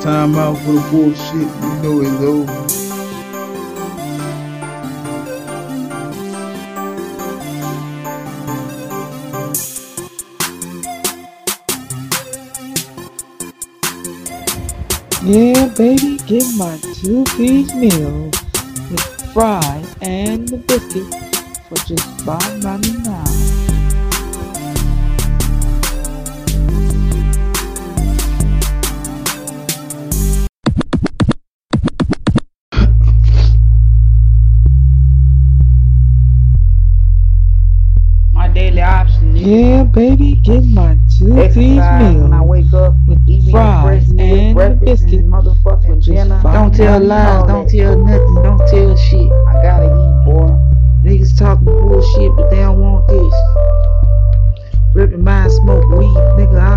Time 0.03 0.35
out 0.37 0.57
for 0.57 0.73
the 0.73 0.81
bullshit, 0.91 1.35
you 1.35 1.73
know 1.83 2.01
it's 2.01 2.23
over. 2.23 2.59
Yeah, 15.23 15.69
baby, 15.77 16.17
get 16.27 16.45
my 16.57 16.79
two-piece 16.95 17.75
meal 17.75 18.31
with 18.91 19.33
fries 19.35 19.95
and 20.01 20.49
the 20.49 20.57
biscuit 20.57 21.15
for 21.69 21.77
just 21.87 22.21
five 22.23 22.63
ninety 22.63 22.97
nine. 23.03 23.50
Yeah, 39.51 39.83
baby, 39.83 40.37
get 40.45 40.63
my 40.63 40.97
two-piece 41.19 41.37
Exercise 41.37 42.23
when 42.23 42.33
I 42.33 42.41
wake 42.41 42.73
up, 42.73 42.95
with 43.09 43.19
eat 43.27 43.43
me 43.43 43.51
fries 43.51 43.83
breakfast, 43.83 44.11
and 44.21 44.51
the 44.51 44.55
breakfast 44.55 45.03
biscuit 45.03 45.21
and 45.25 45.33
motherfucking 45.33 45.97
just 45.97 46.07
dinner. 46.07 46.41
Don't 46.45 46.73
tell 46.73 47.01
lies, 47.01 47.49
don't 47.49 47.69
tell 47.69 47.99
nothing, 47.99 48.35
don't 48.45 48.59
tell 48.69 48.97
shit. 48.97 49.33
I 49.51 49.55
gotta 49.61 49.87
eat, 49.91 50.25
boy. 50.25 50.55
Niggas 51.03 51.37
talking 51.37 51.65
bullshit, 51.65 52.31
but 52.37 52.49
they 52.51 52.63
don't 52.63 52.79
want 52.79 53.09
this. 53.09 53.35
Ripping 54.95 55.25
mine, 55.25 55.51
smoke 55.51 55.83
weed, 55.99 56.15
nigga, 56.39 56.55
I 56.55 56.70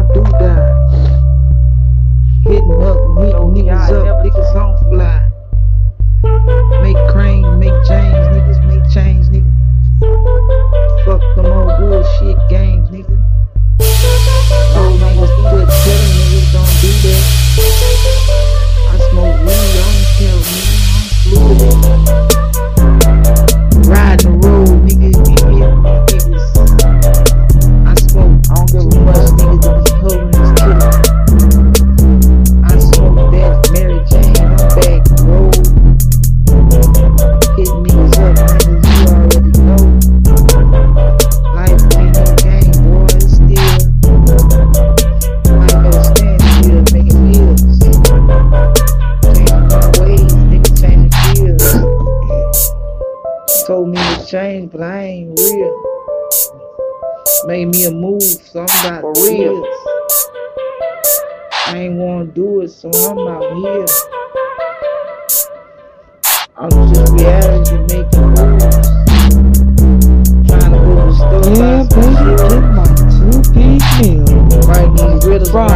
for 75.54 75.68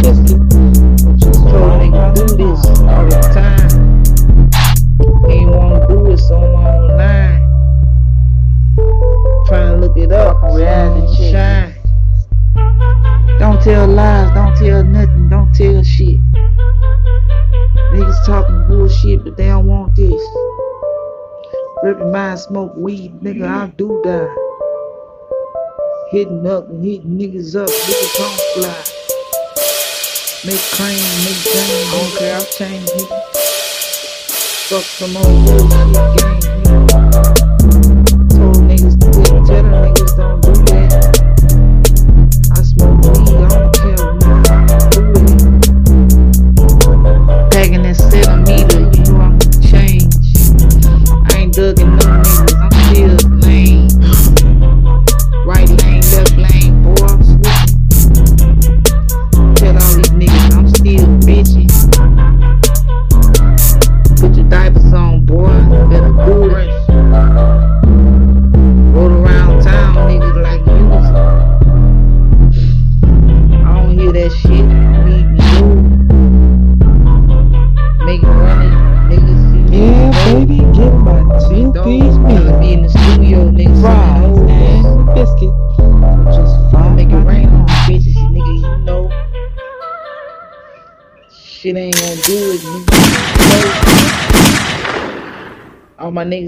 just 0.00 0.28
Told 1.50 1.82
do 2.14 2.26
this 2.36 2.66
all 2.86 3.04
the 3.10 3.18
time. 3.34 3.70
Ain't 5.28 5.50
wanna 5.50 5.88
do 5.88 6.06
it, 6.06 6.18
so 6.18 6.36
I'm 6.36 6.54
online. 6.54 7.40
Trying 9.46 9.72
to 9.72 9.76
look 9.80 9.96
it 9.98 10.12
up, 10.12 10.40
reality. 10.54 11.32
Don't 13.40 13.60
tell 13.60 13.88
lies, 13.88 14.32
don't 14.34 14.56
tell 14.56 14.84
nothing, 14.84 15.28
don't 15.28 15.52
tell 15.52 15.82
shit. 15.82 16.20
Niggas 17.92 18.24
talking 18.24 18.68
bullshit, 18.68 19.24
but 19.24 19.36
they 19.36 19.46
don't 19.46 19.66
want 19.66 19.96
this. 19.96 20.22
Ripping 21.82 22.12
mine, 22.12 22.38
smoke 22.38 22.76
weed, 22.76 23.20
nigga, 23.20 23.48
I 23.48 23.66
do 23.76 24.00
die. 24.04 24.49
Hitting 26.10 26.44
up 26.44 26.66
hitting 26.68 27.18
niggas 27.18 27.54
up, 27.54 27.68
niggas 27.70 28.14
don't 28.18 28.40
fly. 28.54 28.82
Make 30.44 30.64
cream, 30.74 30.98
make 31.22 31.44
game, 31.44 31.86
I 31.86 31.98
don't 32.02 32.18
care, 32.18 32.36
I've 32.36 32.50
changed, 32.50 32.90
nigga. 32.94 33.18
Fuck 34.66 34.82
some 34.82 35.16
old 35.16 35.46
bullshit 35.46 35.94
games, 36.18 36.39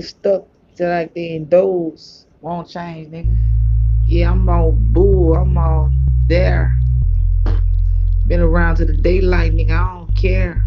stuck 0.03 0.47
to 0.77 0.89
like 0.89 1.15
they 1.15 1.39
those. 1.49 2.27
Won't 2.41 2.69
change, 2.69 3.09
nigga. 3.09 3.37
Yeah, 4.07 4.31
I'm 4.33 4.49
all 4.49 4.73
bull. 4.73 5.35
I'm 5.35 5.57
all 5.57 5.91
there. 6.27 6.79
Been 8.27 8.41
around 8.41 8.77
to 8.77 8.85
the 8.85 8.97
daylight, 8.97 9.53
nigga. 9.53 9.71
I 9.71 9.99
don't 9.99 10.17
care. 10.17 10.65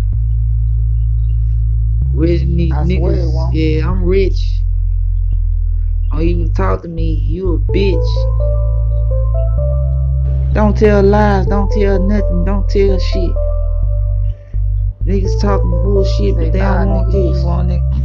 Rich 2.13 2.41
these 2.41 2.71
I 2.71 2.84
niggas. 2.84 3.50
Yeah, 3.54 3.89
I'm 3.89 4.04
rich. 4.04 4.62
Don't 6.12 6.21
even 6.21 6.54
talk 6.54 6.82
to 6.84 6.88
me. 6.88 7.12
You 7.13 7.56
a 7.56 7.60
bitch. 7.60 8.04
Don't 10.54 10.78
tell 10.78 11.04
lies. 11.04 11.45
Don't 11.48 11.69
tell 11.71 12.00
nothing. 12.00 12.45
Don't 12.45 12.69
tell 12.69 12.98
shit. 12.98 13.32
Niggas 15.06 15.41
talking 15.41 15.69
bullshit, 15.69 16.36
but 16.36 16.54
they 16.54 16.60
don't 16.60 16.89
want 16.89 17.12
this. 17.12 17.43
Nigga 17.43 18.05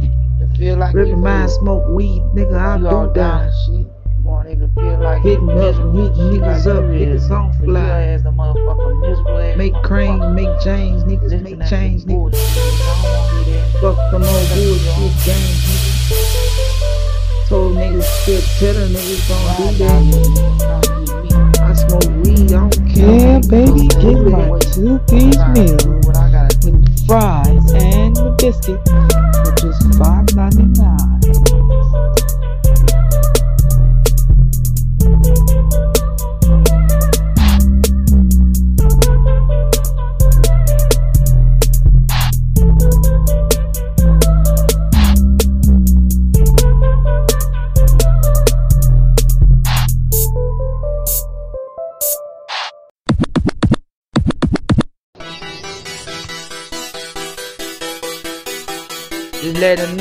feel 0.61 0.77
like 0.77 0.93
Ripping 0.93 1.21
mine, 1.21 1.49
smoke 1.49 1.89
weed, 1.89 2.21
nigga. 2.35 2.53
I'll 2.55 2.87
all 2.87 3.07
do 3.07 3.13
down 3.15 3.47
that. 3.47 3.53
shit. 3.65 3.73
You 3.73 3.89
want 4.23 4.47
nigga 4.47 4.73
feel 4.75 4.99
like 5.01 5.21
Hitting 5.23 5.49
up, 5.49 5.55
miserable 5.55 6.03
hitting 6.05 6.41
niggas 6.41 6.67
up, 6.67 6.83
niggas 6.85 7.31
on 7.31 7.53
fly. 7.53 8.01
As 8.13 8.21
the 8.23 8.29
motherfucker 8.29 9.01
miserable 9.01 9.37
ass 9.39 9.57
Make 9.57 9.73
cream, 9.83 10.35
make 10.35 10.49
change, 10.63 11.01
niggas 11.03 11.41
make 11.41 11.67
change, 11.67 12.03
niggas. 12.03 12.05
bullshit, 12.05 12.39
nigga. 12.39 12.85
I 12.85 13.01
don't 13.01 13.09
wanna 13.17 13.43
hear 13.43 13.57
that. 13.57 13.81
Fuck 13.81 13.97
them 14.11 14.21
old 14.21 14.47
bullshit 14.53 15.13
games, 15.25 15.65
nigga. 15.65 17.49
Told 17.49 17.75
niggas 17.75 18.09
shit, 18.23 18.43
tell 18.59 18.73
them 18.75 18.89
niggas 18.93 19.29
Ride 19.29 19.57
don't 19.57 19.73
do 19.73 19.77
down 19.79 19.97
that. 19.97 20.13
here, 20.13 20.29
nigga. 20.29 20.61
Tryna 20.61 21.05
get 21.07 21.23
me. 21.23 21.29
I 21.59 21.73
smoke 21.73 22.09
weed, 22.21 22.53
I 22.53 22.69
don't 22.69 22.77
care. 22.93 23.17
Yeah, 23.17 23.39
baby, 23.49 23.87
get 23.97 24.17
my 24.29 24.59
two 24.59 24.99
piece 25.09 25.41
meal. 25.57 25.77
do 25.77 25.89
what 26.07 26.17
I 26.17 26.31
gotta 26.31 26.55
do. 26.59 26.71
with 26.73 27.07
fries 27.07 27.73
and 27.73 28.15
a 28.19 28.35
biscuit 28.37 28.79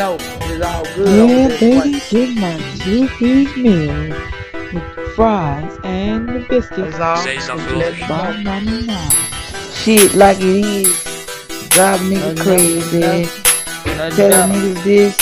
know 0.01 0.17
it's 0.19 0.65
all 0.65 0.85
good. 0.97 1.09
Yeah, 1.09 1.23
over 1.25 1.49
this 1.49 1.61
baby, 1.61 1.91
place. 1.91 2.11
get 2.11 2.37
my 2.41 2.57
two 2.79 3.07
piece 3.19 3.55
meal 3.57 4.09
with 4.73 5.15
fries 5.15 5.79
and 5.85 6.27
the 6.27 6.41
biscuit 6.49 6.91
That's 6.93 6.99
all. 7.01 7.17
Say 7.19 7.35
Just 7.35 7.49
something. 7.49 7.79
let 7.79 7.91
them 7.93 8.01
know. 8.01 8.07
five 8.09 8.43
ninety 8.43 8.87
nine. 8.87 9.11
Shit 9.75 10.15
like 10.15 10.39
it 10.41 10.65
is. 10.65 11.69
Drive 11.69 12.01
niggas 12.01 12.41
crazy. 12.41 13.01
Nothing 13.01 14.17
Tell 14.17 14.31
down. 14.31 14.51
niggas 14.53 14.85
this 14.85 15.17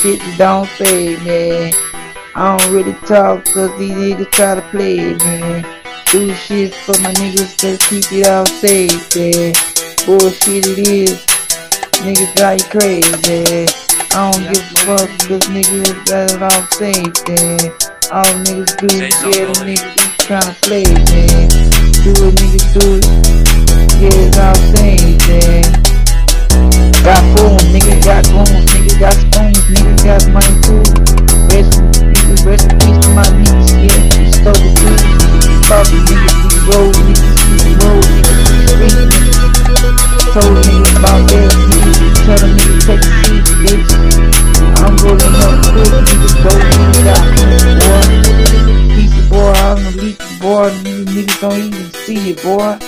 shit 0.00 0.20
don't 0.38 0.68
say, 0.78 1.16
man. 1.18 1.74
I 2.34 2.56
don't 2.56 2.72
really 2.72 2.94
talk 3.06 3.44
cause 3.44 3.78
these 3.78 3.92
niggas 3.92 4.30
try 4.32 4.54
to 4.54 4.62
play, 4.70 4.96
man. 5.16 5.66
Do 6.10 6.32
shit 6.34 6.74
for 6.74 6.98
my 7.02 7.12
niggas 7.12 7.60
that 7.60 7.78
keep 7.90 8.10
it 8.10 8.26
all 8.26 8.46
safe, 8.46 9.14
man. 9.16 9.52
Bullshit 10.06 10.66
it 10.66 10.78
is. 10.88 11.26
Niggas 12.02 12.34
drive 12.34 12.58
you 12.58 12.66
crazy. 12.80 13.81
I 14.14 14.30
don't 14.30 14.44
give 14.44 14.60
a 14.60 14.76
fuck 14.84 15.08
cause 15.24 15.48
niggas 15.48 16.04
got 16.04 16.28
it 16.28 16.42
all 16.44 16.62
safe, 16.76 17.16
man. 17.32 17.72
All 18.12 18.28
niggas 18.44 18.76
do 18.76 18.84
is 18.92 19.08
yeah, 19.24 19.48
the 19.48 19.56
niggas 19.64 19.88
be 19.96 20.04
tryna 20.28 20.52
play, 20.60 20.84
man. 20.84 21.48
Do 22.04 22.12
what 22.20 22.36
niggas 22.36 22.68
do 22.76 23.00
it. 23.00 23.08
Yeah, 23.96 24.12
it's 24.12 24.36
all 24.36 24.52
safe, 24.76 25.16
man. 25.32 25.64
Got 27.00 27.24
phones, 27.32 27.64
nigga 27.72 28.04
got 28.04 28.28
phones, 28.28 28.68
nigga 28.76 29.00
got 29.00 29.16
spoons, 29.16 29.64
nigga 29.72 29.96
got 30.04 30.28
money 30.28 30.60
too. 30.60 30.84
Rest, 31.48 31.80
nigga, 32.04 32.36
rest 32.44 32.68
in 32.68 32.78
peace 32.84 33.00
to 33.00 33.08
my 33.16 33.24
niggas, 33.32 33.80
yeah, 33.80 33.96
we 34.12 34.28
stole 34.28 34.52
the 34.52 34.68
food. 34.76 35.00
Fuck 35.72 35.88
niggas, 35.88 36.36
we 36.52 36.60
roll, 36.68 36.92
niggas, 36.92 37.64
we 37.64 37.72
roll, 37.80 38.02
niggas, 38.04 38.44
we 38.44 38.60
street, 38.68 39.08
niggas. 39.08 39.51
Told 40.32 40.56
niggas 40.64 40.96
about 40.96 41.28
that, 41.28 41.52
niggas, 41.68 41.98
tell 42.24 42.38
them 42.40 42.52
niggas 42.56 42.84
take 42.86 43.00
a 43.00 43.10
seat, 43.24 43.44
bitch. 43.60 43.90
I'm 44.80 44.96
rolling 45.00 45.36
up 45.44 45.54
quick, 45.72 45.92
niggas, 46.08 46.34
go, 46.40 46.52
niggas 46.56 47.04
got 47.04 47.22
boy. 47.80 48.00
Piece 48.94 49.16
of 49.18 49.28
boy, 49.30 49.52
I'm 49.52 49.80
a 49.80 49.90
leak, 50.00 50.18
boy, 50.40 50.70
niggas, 50.84 51.08
niggas 51.12 51.40
don't 51.40 51.58
even 51.58 51.90
see 52.04 52.30
it, 52.30 52.42
boy. 52.42 52.78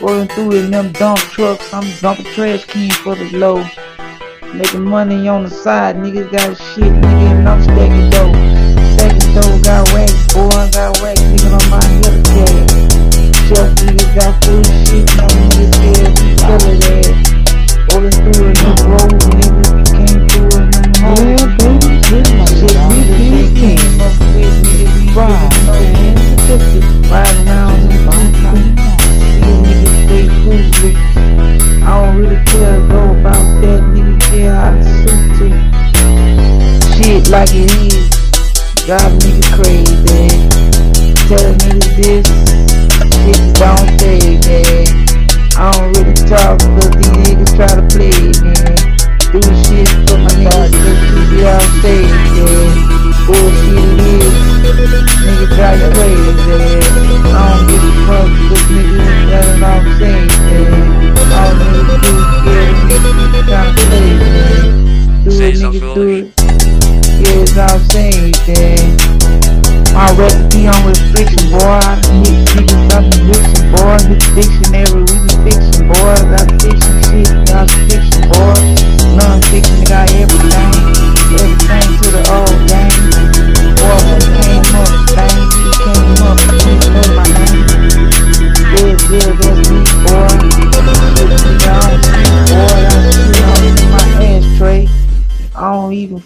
Rolling 0.00 0.28
through 0.28 0.52
in 0.52 0.70
them 0.70 0.92
dump 0.92 1.18
trucks, 1.18 1.72
I'm 1.72 1.84
dumping 2.00 2.26
trash 2.32 2.64
can 2.64 2.90
for 2.90 3.14
the 3.14 3.30
low. 3.36 3.64
Making 4.54 4.84
money 4.84 5.28
on 5.28 5.44
the 5.44 5.50
side, 5.50 5.96
niggas 5.96 6.30
got 6.30 6.56
shit, 6.56 6.84
nigga, 6.84 7.30
and 7.32 7.48
I'm 7.48 7.62
stacking 7.62 8.10
dough. 8.10 8.32
Stacking 8.96 9.34
dough, 9.34 9.62
got 9.62 9.92
wax, 9.92 10.34
boy, 10.34 10.48
got 10.72 11.00
wax, 11.00 11.20
nigga, 11.20 11.52
on 11.52 11.70
my 11.70 11.84
hip 11.86 12.71
got 14.14 14.44
full 14.44 14.62
shit, 14.64 15.04
now 15.16 15.28
niggas 15.28 15.74
scared, 15.74 16.12
we 16.20 16.34
full 16.40 16.54
of 16.54 16.80
that. 16.80 17.14
Rolling 17.92 18.16
through 18.32 18.48
in 18.48 18.81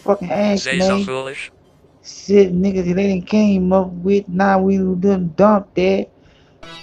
fucking 0.07 0.31
ask, 0.31 0.65
Say 0.65 0.79
man 0.79 0.87
something 0.89 1.07
foolish. 1.07 1.51
shit 2.05 2.53
niggas 2.55 2.85
they 2.85 2.95
didn't 2.95 3.27
came 3.27 3.73
up 3.73 3.89
with. 3.93 4.29
Now 4.29 4.61
we 4.61 4.77
done 4.79 5.33
dumped 5.37 5.75
that. 5.77 6.09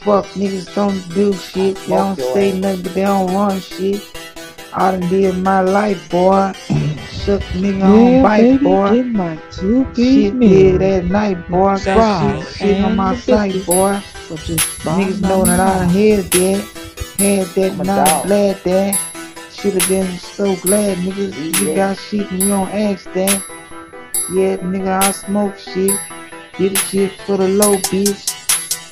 Fuck 0.01 0.25
niggas 0.35 0.73
don't 0.75 1.13
do 1.13 1.33
shit. 1.33 1.75
They 1.77 1.87
don't 1.87 2.17
say 2.19 2.59
nothing, 2.59 2.83
but 2.83 2.93
they 2.93 3.01
don't 3.03 3.33
run 3.33 3.59
shit. 3.59 4.01
I 4.73 4.91
done 4.91 5.09
did 5.09 5.37
my 5.37 5.61
life, 5.61 6.09
boy. 6.09 6.51
suck 7.09 7.41
nigga 7.53 7.83
on 7.83 8.11
Yeah, 8.13 8.23
bike, 8.23 8.41
baby, 8.41 8.63
boy. 8.65 8.89
get 8.91 9.05
my 9.07 9.35
two-piece 9.51 9.95
Shit 10.25 10.33
meal 10.35 10.77
did 10.77 10.81
that 10.81 11.05
night, 11.11 11.49
boy. 11.49 11.65
I 11.67 11.79
got 11.79 11.83
Fries 11.83 12.47
shit 12.47 12.55
sitting 12.57 12.83
on 12.83 12.87
and 12.89 12.97
my 12.97 13.13
the 13.15 13.21
site, 13.21 13.53
biscuit. 13.53 13.65
boy. 13.67 14.01
just 14.35 14.79
Niggas 14.83 15.21
know 15.21 15.45
that 15.45 15.59
I 15.59 15.79
done 15.79 15.89
had 15.89 16.23
that. 16.25 16.69
Had 17.19 17.47
that, 17.47 17.85
not 17.85 18.25
glad 18.25 18.55
that. 18.63 19.12
Should 19.53 19.75
have 19.75 19.87
been 19.87 20.17
so 20.17 20.55
glad, 20.57 20.97
niggas. 20.97 21.61
You 21.61 21.75
got 21.75 21.97
shit 21.97 22.29
and 22.31 22.41
you 22.41 22.49
don't 22.49 22.69
ask 22.69 23.05
that. 23.13 23.43
Yeah, 24.33 24.57
nigga, 24.57 25.01
I 25.01 25.11
smoke 25.11 25.57
shit. 25.57 25.97
Did 26.57 26.77
shit 26.77 27.11
for 27.21 27.37
the 27.37 27.47
low, 27.47 27.75
bitch. 27.77 28.33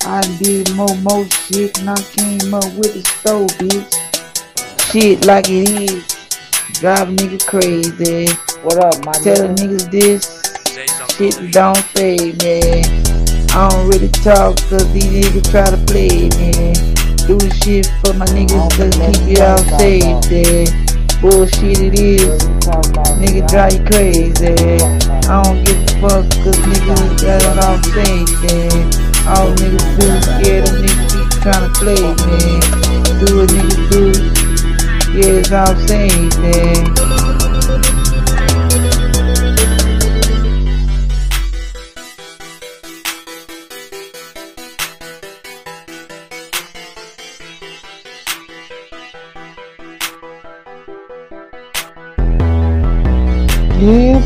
I 0.06 0.22
did 0.42 0.74
more, 0.76 0.96
more 0.98 1.26
shit 1.30 1.78
and 1.80 1.90
I 1.90 2.02
came 2.02 2.54
up 2.54 2.66
with 2.76 2.94
the 2.94 3.04
stove, 3.04 3.50
bitch. 3.60 4.92
Shit 4.92 5.26
like 5.26 5.46
it 5.50 5.70
is. 5.70 6.08
Drive 6.80 7.10
a 7.10 7.12
nigga 7.12 7.46
crazy. 7.46 8.32
What 8.64 8.78
up, 8.78 9.06
my 9.06 9.12
Telling 9.14 9.56
niggas 9.56 9.92
this 9.92 10.42
shit 11.18 11.52
don't 11.52 11.78
fade, 11.78 12.42
man. 12.44 12.84
I 13.52 13.70
don't 13.70 13.90
really 13.90 14.10
talk 14.10 14.58
cause 14.70 14.92
these 14.94 15.06
niggas 15.06 15.52
try 15.52 15.70
to 15.70 15.78
play, 15.86 16.30
man. 16.40 16.91
Do 17.32 17.40
shit 17.64 17.86
for 18.04 18.12
my 18.16 18.26
niggas 18.26 18.76
cause 18.76 18.92
keep 19.16 19.38
it 19.38 19.40
all 19.40 19.58
safe, 19.80 20.04
man. 20.30 20.68
Bullshit 21.22 21.80
it 21.80 21.98
is. 21.98 22.44
Nigga 23.24 23.48
drive 23.48 23.72
you 23.72 23.84
crazy. 23.86 24.52
I 25.30 25.42
don't 25.42 25.64
give 25.64 25.80
a 25.80 25.88
fuck 26.02 26.28
cause 26.44 26.60
niggas 26.68 27.24
got 27.24 27.40
it 27.40 27.58
all 27.64 27.80
safe, 27.88 28.36
man. 28.44 28.84
All 29.32 29.48
niggas 29.56 29.88
do 29.96 30.08
scared 30.28 30.68
of 30.68 30.76
niggas 30.84 31.32
trying 31.42 31.64
to 31.64 31.80
play, 31.80 32.04
man. 32.04 32.60
Do 33.24 33.28
what 33.38 33.48
niggas 33.48 33.80
do. 33.92 34.04
Yeah, 35.18 35.40
it's 35.40 35.54
all 35.54 35.74
safe, 35.88 36.38
man. 36.40 38.01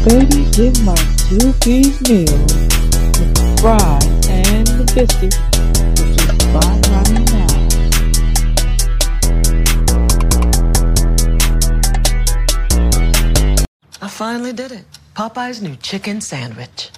Baby, 0.06 0.45
get 0.51 0.80
my 0.84 0.95
two-piece 1.18 1.99
meal 2.08 2.38
with 2.38 3.34
the 3.34 3.58
fries 3.60 4.06
and 4.30 4.68
the 4.68 4.86
biscuit 4.93 5.34
for 5.97 6.06
just 6.14 6.41
five 6.53 6.82
ninety 6.93 7.26
nine. 7.34 7.66
I 13.99 14.08
finally 14.08 14.53
did 14.53 14.72
it. 14.72 14.86
Popeye's 15.16 15.60
new 15.62 15.76
chicken 15.78 16.22
sandwich. 16.22 16.91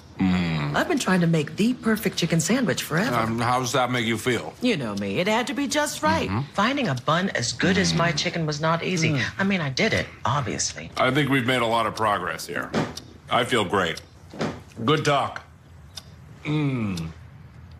I've 0.78 0.86
been 0.86 1.00
trying 1.00 1.22
to 1.22 1.26
make 1.26 1.56
the 1.56 1.74
perfect 1.74 2.16
chicken 2.16 2.38
sandwich 2.38 2.84
forever. 2.84 3.16
Um, 3.16 3.40
how 3.40 3.58
does 3.58 3.72
that 3.72 3.90
make 3.90 4.06
you 4.06 4.16
feel? 4.16 4.54
you 4.62 4.76
know 4.76 4.94
me, 4.94 5.18
it 5.18 5.26
had 5.26 5.48
to 5.48 5.52
be 5.54 5.66
just 5.66 6.04
right. 6.04 6.30
Finding 6.54 6.86
a 6.86 6.94
bun 6.94 7.30
as 7.30 7.52
good 7.52 7.76
as 7.76 7.94
my 7.94 8.12
chicken 8.12 8.46
was 8.46 8.60
not 8.60 8.84
easy. 8.84 9.20
I 9.38 9.42
mean, 9.42 9.60
I 9.60 9.70
did 9.70 9.92
it, 9.92 10.06
obviously. 10.24 10.92
I 10.96 11.10
think 11.10 11.30
we've 11.30 11.46
made 11.46 11.62
a 11.62 11.66
lot 11.66 11.86
of 11.86 11.96
progress 11.96 12.46
here. 12.46 12.70
I 13.28 13.42
feel 13.42 13.64
great. 13.64 14.00
Good 14.84 15.04
talk. 15.04 15.42
Mmm. 16.44 17.08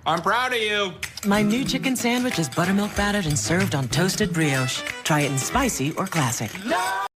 I'm 0.05 0.20
proud 0.20 0.53
of 0.53 0.59
you. 0.59 0.94
My 1.24 1.42
new 1.42 1.64
chicken 1.64 1.94
sandwich 1.94 2.40
is 2.40 2.49
buttermilk 2.49 2.96
battered 2.96 3.26
and 3.26 3.38
served 3.38 3.76
on 3.76 3.86
toasted 3.88 4.32
brioche. 4.32 4.82
Try 5.05 5.20
it 5.20 5.30
in 5.30 5.38
spicy 5.38 5.92
or 5.92 6.09
classic. 6.09 6.51